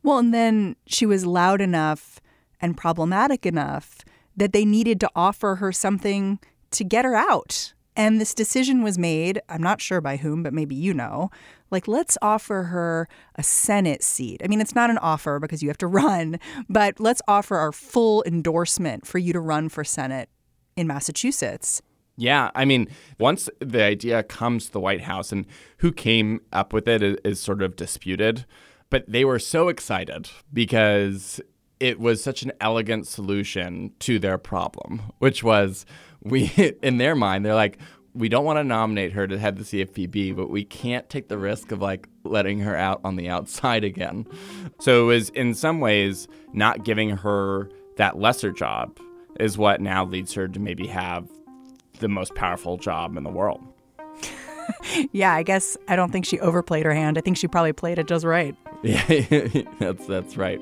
Well, 0.02 0.18
and 0.18 0.32
then 0.32 0.76
she 0.86 1.06
was 1.06 1.26
loud 1.26 1.60
enough 1.60 2.20
and 2.60 2.76
problematic 2.76 3.44
enough 3.44 3.98
that 4.36 4.52
they 4.52 4.64
needed 4.64 5.00
to 5.00 5.10
offer 5.14 5.56
her 5.56 5.72
something 5.72 6.38
to 6.70 6.84
get 6.84 7.04
her 7.04 7.16
out. 7.16 7.74
And 8.00 8.18
this 8.18 8.32
decision 8.32 8.82
was 8.82 8.96
made, 8.96 9.42
I'm 9.50 9.62
not 9.62 9.82
sure 9.82 10.00
by 10.00 10.16
whom, 10.16 10.42
but 10.42 10.54
maybe 10.54 10.74
you 10.74 10.94
know, 10.94 11.30
like 11.70 11.86
let's 11.86 12.16
offer 12.22 12.62
her 12.62 13.10
a 13.34 13.42
Senate 13.42 14.02
seat. 14.02 14.40
I 14.42 14.48
mean, 14.48 14.62
it's 14.62 14.74
not 14.74 14.88
an 14.88 14.96
offer 14.96 15.38
because 15.38 15.62
you 15.62 15.68
have 15.68 15.76
to 15.76 15.86
run, 16.02 16.40
but 16.66 16.98
let's 16.98 17.20
offer 17.28 17.58
our 17.58 17.72
full 17.72 18.24
endorsement 18.26 19.06
for 19.06 19.18
you 19.18 19.34
to 19.34 19.38
run 19.38 19.68
for 19.68 19.84
Senate 19.84 20.30
in 20.78 20.86
Massachusetts. 20.86 21.82
Yeah, 22.16 22.50
I 22.54 22.64
mean, 22.64 22.88
once 23.18 23.50
the 23.58 23.82
idea 23.82 24.22
comes 24.22 24.64
to 24.64 24.72
the 24.72 24.80
White 24.80 25.02
House 25.02 25.30
and 25.30 25.44
who 25.76 25.92
came 25.92 26.40
up 26.54 26.72
with 26.72 26.88
it 26.88 27.02
is, 27.02 27.38
sort 27.38 27.60
of 27.60 27.76
disputed, 27.76 28.46
but 28.88 29.04
they 29.06 29.26
were 29.26 29.38
so 29.38 29.68
excited 29.68 30.30
because 30.54 31.38
it 31.80 32.00
was 32.00 32.24
such 32.24 32.42
an 32.42 32.52
elegant 32.62 33.06
solution 33.06 33.92
to 33.98 34.18
their 34.18 34.38
problem, 34.38 35.02
which 35.18 35.44
was 35.44 35.84
we 36.22 36.74
in 36.82 36.98
their 36.98 37.14
mind 37.14 37.44
they're 37.44 37.54
like 37.54 37.78
we 38.14 38.28
don't 38.28 38.44
want 38.44 38.58
to 38.58 38.64
nominate 38.64 39.12
her 39.12 39.26
to 39.26 39.38
head 39.38 39.56
the 39.56 39.62
CFPB, 39.62 40.34
but 40.34 40.50
we 40.50 40.64
can't 40.64 41.08
take 41.08 41.28
the 41.28 41.38
risk 41.38 41.70
of 41.70 41.80
like 41.80 42.08
letting 42.24 42.58
her 42.60 42.76
out 42.76 43.00
on 43.04 43.16
the 43.16 43.28
outside 43.28 43.84
again. 43.84 44.26
So 44.80 45.04
it 45.04 45.06
was 45.06 45.28
in 45.30 45.54
some 45.54 45.80
ways 45.80 46.26
not 46.52 46.84
giving 46.84 47.10
her 47.10 47.70
that 47.96 48.18
lesser 48.18 48.50
job 48.50 48.98
is 49.38 49.56
what 49.56 49.80
now 49.80 50.04
leads 50.04 50.32
her 50.34 50.48
to 50.48 50.58
maybe 50.58 50.86
have 50.88 51.28
the 52.00 52.08
most 52.08 52.34
powerful 52.34 52.76
job 52.78 53.16
in 53.16 53.22
the 53.22 53.30
world. 53.30 53.62
yeah, 55.12 55.34
I 55.34 55.42
guess 55.42 55.76
I 55.88 55.96
don't 55.96 56.10
think 56.10 56.24
she 56.24 56.40
overplayed 56.40 56.86
her 56.86 56.94
hand. 56.94 57.16
I 57.16 57.20
think 57.20 57.36
she 57.36 57.46
probably 57.46 57.72
played 57.72 57.98
it 57.98 58.06
just 58.06 58.24
right. 58.24 58.56
Yeah, 58.82 59.04
that's 59.78 60.06
that's 60.06 60.38
right. 60.38 60.58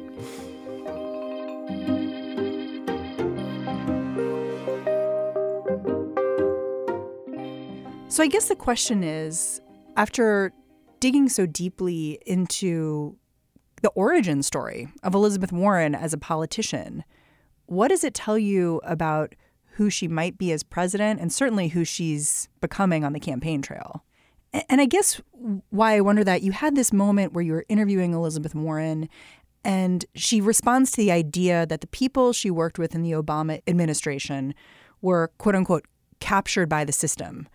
So 8.19 8.25
I 8.25 8.27
guess 8.27 8.49
the 8.49 8.57
question 8.57 9.05
is 9.05 9.61
after 9.97 10.53
digging 10.99 11.29
so 11.29 11.47
deeply 11.47 12.19
into 12.27 13.17
the 13.81 13.91
origin 13.91 14.43
story 14.43 14.89
of 15.05 15.15
Elizabeth 15.15 15.53
Warren 15.53 15.95
as 15.95 16.13
a 16.13 16.19
politician, 16.19 17.05
what 17.67 17.91
does 17.91 18.03
it 18.03 18.15
tell 18.15 18.37
you 18.37 18.81
about 18.83 19.37
who 19.75 19.89
she 19.89 20.09
might 20.09 20.37
be 20.37 20.51
as 20.51 20.65
president 20.65 21.21
and 21.21 21.33
certainly 21.33 21.69
who 21.69 21.85
she's 21.85 22.49
becoming 22.61 23.05
on 23.05 23.13
the 23.13 23.21
campaign 23.21 23.63
trail? 23.63 24.05
And 24.69 24.81
I 24.81 24.87
guess 24.87 25.21
why 25.71 25.95
I 25.95 26.01
wonder 26.01 26.25
that 26.25 26.43
you 26.43 26.51
had 26.51 26.75
this 26.75 26.93
moment 26.93 27.35
where 27.35 27.45
you 27.45 27.53
were 27.53 27.67
interviewing 27.69 28.15
Elizabeth 28.15 28.53
Warren 28.53 29.09
and 29.63 30.05
she 30.17 30.41
responds 30.41 30.91
to 30.91 30.97
the 30.97 31.13
idea 31.13 31.67
that 31.67 31.83
the 31.83 31.87
people 31.87 32.33
she 32.33 32.51
worked 32.51 32.81
with 32.81 32.97
in 32.97 33.03
the 33.03 33.13
Obama 33.13 33.63
administration 33.69 34.57
were 35.01 35.31
quote 35.39 35.55
unquote 35.55 35.87
captured 36.19 36.69
by 36.69 36.85
the 36.85 36.91
system 36.93 37.47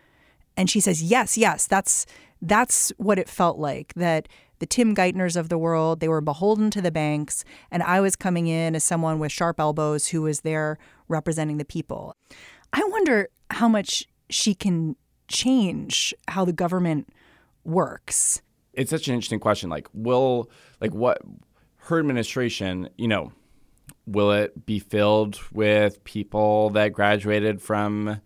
and 0.58 0.70
she 0.70 0.80
says, 0.80 1.04
"Yes, 1.04 1.38
yes, 1.38 1.68
that's 1.68 2.06
that's 2.42 2.92
what 2.98 3.18
it 3.18 3.30
felt 3.30 3.58
like 3.58 3.94
that 3.96 4.28
the 4.60 4.66
Tim 4.66 4.96
Geithners 4.96 5.36
of 5.36 5.50
the 5.50 5.58
world, 5.58 6.00
they 6.00 6.08
were 6.08 6.22
beholden 6.22 6.70
to 6.72 6.82
the 6.82 6.92
banks, 6.92 7.44
and 7.72 7.84
I 7.84 8.00
was 8.02 8.16
coming 8.16 8.48
in 8.48 8.76
as 8.76 8.84
someone 8.84 9.20
with 9.20 9.32
sharp 9.32 9.60
elbows 9.60 10.08
who 10.08 10.22
was 10.22 10.42
there 10.42 10.78
representing 11.08 11.58
the 11.58 11.66
people." 11.66 12.16
I 12.72 12.84
wonder 12.86 13.30
how 13.52 13.68
much 13.68 14.06
she 14.30 14.56
can 14.56 14.96
change 15.28 16.13
how 16.28 16.44
the 16.44 16.54
government 16.54 17.08
works. 17.63 18.42
It's 18.74 18.89
such 18.89 19.08
an 19.08 19.13
interesting 19.13 19.39
question. 19.39 19.70
Like, 19.70 19.88
will 19.94 20.50
like 20.82 20.94
what 20.94 21.22
her 21.78 22.00
administration, 22.00 22.89
you 22.98 23.08
know, 23.08 23.32
will 24.06 24.32
it 24.32 24.66
be 24.66 24.80
filled 24.80 25.39
with 25.52 26.04
people 26.04 26.70
that 26.72 26.94
graduated 26.94 27.62
from, 27.62 28.20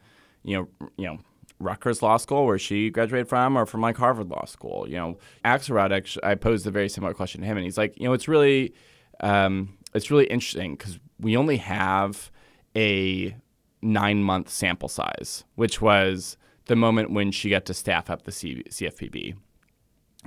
you 0.43 0.57
know, 0.57 0.87
you 0.97 1.05
know, 1.05 1.19
Rutgers 1.59 2.01
Law 2.01 2.17
School, 2.17 2.45
where 2.45 2.59
she 2.59 2.89
graduated 2.89 3.27
from, 3.27 3.57
or 3.57 3.65
from 3.65 3.81
like 3.81 3.97
Harvard 3.97 4.29
Law 4.29 4.45
School. 4.45 4.87
You 4.87 4.95
know, 4.95 5.17
Axelrod, 5.43 5.91
actually, 5.91 6.23
I 6.23 6.35
posed 6.35 6.67
a 6.67 6.71
very 6.71 6.89
similar 6.89 7.13
question 7.13 7.41
to 7.41 7.47
him, 7.47 7.57
and 7.57 7.63
he's 7.63 7.77
like, 7.77 7.99
you 7.99 8.07
know, 8.07 8.13
it's 8.13 8.27
really, 8.27 8.73
um, 9.21 9.77
it's 9.93 10.11
really 10.11 10.25
interesting 10.25 10.75
because 10.75 10.99
we 11.19 11.35
only 11.35 11.57
have 11.57 12.31
a 12.75 13.35
nine 13.81 14.23
month 14.23 14.49
sample 14.49 14.89
size, 14.89 15.43
which 15.55 15.81
was 15.81 16.37
the 16.65 16.75
moment 16.75 17.11
when 17.11 17.31
she 17.31 17.49
got 17.49 17.65
to 17.65 17.73
staff 17.73 18.09
up 18.09 18.23
the 18.23 18.31
C- 18.31 18.63
CFPB, 18.69 19.35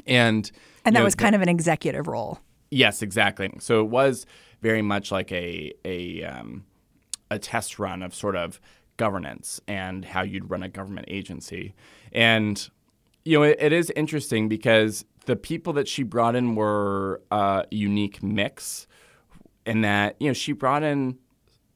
and 0.07 0.51
and 0.85 0.97
that 0.97 1.01
know, 1.01 1.05
was 1.05 1.15
kind 1.15 1.35
of 1.35 1.43
an 1.43 1.49
executive 1.49 2.09
role. 2.09 2.41
Yes, 2.71 3.03
exactly. 3.03 3.53
So 3.59 3.81
it 3.81 3.89
was 3.89 4.27
very 4.63 4.83
much 4.83 5.13
like 5.13 5.31
a 5.33 5.73
a 5.85 6.25
um, 6.25 6.65
a 7.31 7.39
test 7.39 7.79
run 7.79 8.03
of 8.03 8.15
sort 8.15 8.37
of 8.37 8.61
governance 9.01 9.63
and 9.67 10.05
how 10.05 10.21
you'd 10.21 10.51
run 10.51 10.63
a 10.63 10.69
government 10.69 11.07
agency. 11.09 11.75
And 12.13 12.69
you 13.25 13.39
know, 13.39 13.45
it, 13.45 13.57
it 13.59 13.73
is 13.73 13.91
interesting 13.97 14.47
because 14.47 15.07
the 15.25 15.37
people 15.37 15.73
that 15.73 15.89
she 15.89 16.03
brought 16.03 16.37
in 16.37 16.55
were 16.55 17.23
a 17.31 17.65
unique 17.71 18.23
mix 18.23 18.87
in 19.65 19.81
that, 19.81 20.17
you 20.21 20.29
know, 20.29 20.35
she 20.35 20.53
brought 20.53 20.83
in 20.83 21.19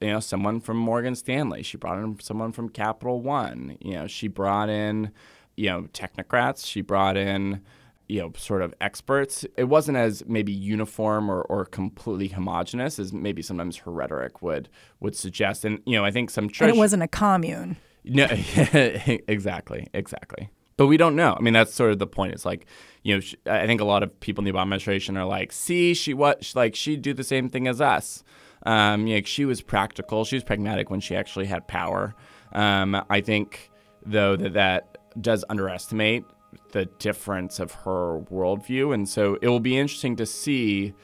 you 0.02 0.08
know 0.08 0.20
someone 0.20 0.60
from 0.60 0.76
Morgan 0.76 1.14
Stanley, 1.14 1.62
she 1.62 1.78
brought 1.78 1.98
in 1.98 2.20
someone 2.20 2.52
from 2.52 2.68
Capital 2.68 3.22
One, 3.22 3.78
you 3.80 3.94
know, 3.94 4.06
she 4.06 4.28
brought 4.28 4.68
in 4.68 5.10
you 5.56 5.70
know 5.70 5.82
technocrats, 5.94 6.66
she 6.66 6.82
brought 6.82 7.16
in 7.16 7.62
you 8.08 8.20
know 8.20 8.32
sort 8.36 8.62
of 8.62 8.74
experts. 8.80 9.44
It 9.56 9.64
wasn't 9.64 9.96
as 9.96 10.24
maybe 10.26 10.52
uniform 10.52 11.30
or, 11.30 11.42
or 11.42 11.64
completely 11.64 12.28
homogenous 12.28 12.98
as 12.98 13.12
maybe 13.12 13.42
sometimes 13.42 13.76
her 13.78 13.90
rhetoric 13.90 14.42
would 14.42 14.68
would 15.00 15.16
suggest. 15.16 15.64
And 15.64 15.80
you 15.86 15.96
know 15.96 16.04
i 16.04 16.10
think 16.10 16.30
some 16.30 16.50
and 16.60 16.70
it 16.70 16.76
wasn't 16.76 17.02
a 17.02 17.08
commune. 17.08 17.76
No 18.04 18.26
exactly 18.30 19.86
exactly. 19.94 20.50
But 20.76 20.88
we 20.88 20.96
don't 20.96 21.16
know. 21.16 21.36
I 21.38 21.40
mean 21.42 21.54
that's 21.54 21.72
sort 21.72 21.92
of 21.92 21.98
the 21.98 22.06
point. 22.06 22.34
It's 22.34 22.44
like 22.44 22.66
you 23.02 23.16
know 23.16 23.22
i 23.50 23.66
think 23.66 23.80
a 23.80 23.84
lot 23.84 24.02
of 24.02 24.18
people 24.20 24.42
in 24.42 24.46
the 24.46 24.52
obama 24.52 24.62
administration 24.62 25.16
are 25.16 25.26
like 25.26 25.52
see 25.52 25.94
she 25.94 26.14
what 26.14 26.44
she, 26.44 26.52
like 26.56 26.74
she'd 26.74 27.02
do 27.02 27.14
the 27.14 27.24
same 27.24 27.48
thing 27.48 27.66
as 27.68 27.80
us. 27.80 28.22
Um, 28.66 29.06
you 29.06 29.16
know, 29.16 29.22
she 29.26 29.44
was 29.44 29.60
practical. 29.60 30.24
She 30.24 30.36
was 30.36 30.42
pragmatic 30.42 30.88
when 30.88 31.00
she 31.00 31.14
actually 31.14 31.46
had 31.46 31.66
power. 31.68 32.14
Um, 32.52 33.02
i 33.08 33.20
think 33.20 33.70
though 34.06 34.36
that 34.36 34.52
that 34.52 34.98
does 35.20 35.44
underestimate 35.48 36.24
the 36.72 36.86
difference 36.86 37.60
of 37.60 37.72
her 37.72 38.20
worldview. 38.30 38.94
And 38.94 39.08
so 39.08 39.38
it 39.40 39.48
will 39.48 39.60
be 39.60 39.78
interesting 39.78 40.16
to 40.16 40.26
see. 40.26 40.94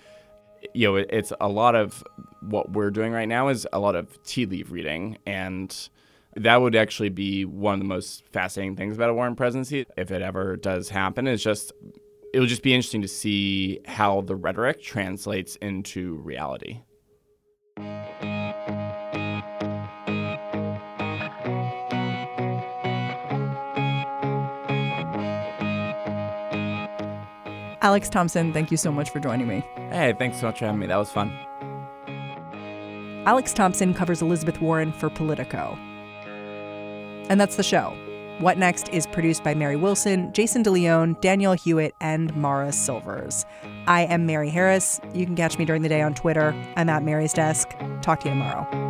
You 0.75 0.89
know, 0.89 0.97
it's 0.97 1.33
a 1.41 1.49
lot 1.49 1.75
of 1.75 2.05
what 2.41 2.73
we're 2.73 2.91
doing 2.91 3.13
right 3.13 3.29
now 3.29 3.49
is 3.49 3.67
a 3.73 3.79
lot 3.79 3.97
of 3.97 4.23
tea 4.25 4.45
leaf 4.45 4.71
reading. 4.71 5.17
And 5.27 5.75
that 6.37 6.61
would 6.61 6.77
actually 6.77 7.09
be 7.09 7.45
one 7.45 7.75
of 7.75 7.81
the 7.81 7.87
most 7.87 8.25
fascinating 8.31 8.77
things 8.77 8.95
about 8.95 9.11
a 9.11 9.15
Warren 9.15 9.37
presidency, 9.37 9.87
if 9.97 10.11
it 10.11 10.23
ever 10.23 10.57
does 10.57 10.91
happen, 10.91 11.27
is 11.27 11.43
just 11.43 11.73
it'll 12.33 12.47
just 12.47 12.63
be 12.63 12.75
interesting 12.75 13.03
to 13.03 13.09
see 13.09 13.81
how 13.87 14.21
the 14.21 14.37
rhetoric 14.37 14.83
translates 14.83 15.57
into 15.57 16.17
reality. 16.17 16.81
Alex 27.83 28.09
Thompson, 28.09 28.53
thank 28.53 28.71
you 28.71 28.77
so 28.77 28.93
much 28.93 29.11
for 29.11 29.21
joining 29.21 29.49
me. 29.49 29.64
Hey, 29.90 30.14
thanks 30.19 30.38
so 30.38 30.47
much 30.47 30.59
for 30.59 30.66
having 30.66 30.81
me. 30.81 30.87
That 30.87 30.97
was 30.97 31.11
fun. 31.11 31.33
Alex 33.27 33.53
Thompson 33.53 33.95
covers 33.95 34.23
Elizabeth 34.23 34.61
Warren 34.61 34.93
for 34.93 35.09
Politico. 35.11 35.79
And 37.29 37.40
that's 37.40 37.57
the 37.57 37.62
show. 37.62 37.97
What 38.38 38.57
Next 38.57 38.88
is 38.88 39.07
produced 39.07 39.45
by 39.45 39.55
Mary 39.55 39.77
Wilson, 39.77 40.33
Jayson 40.33 40.62
De 40.62 40.71
Leon, 40.71 41.16
Danielle 41.21 41.53
Hewitt, 41.53 41.95
and 42.01 42.35
Mara 42.35 42.73
Silvers. 42.73 43.45
I 43.87 44.03
am 44.03 44.25
Mary 44.25 44.49
Harris. 44.49 44.99
You 45.12 45.27
can 45.27 45.37
catch 45.37 45.59
me 45.59 45.66
during 45.66 45.83
the 45.83 45.90
day 45.90 46.01
on 46.01 46.14
Twitter. 46.14 46.55
I'm 46.77 46.88
at 46.88 47.03
Mary's 47.03 47.35
Desk. 47.35 47.69
Talk 48.01 48.21
to 48.21 48.29
you 48.29 48.35
tomorrow. 48.35 48.89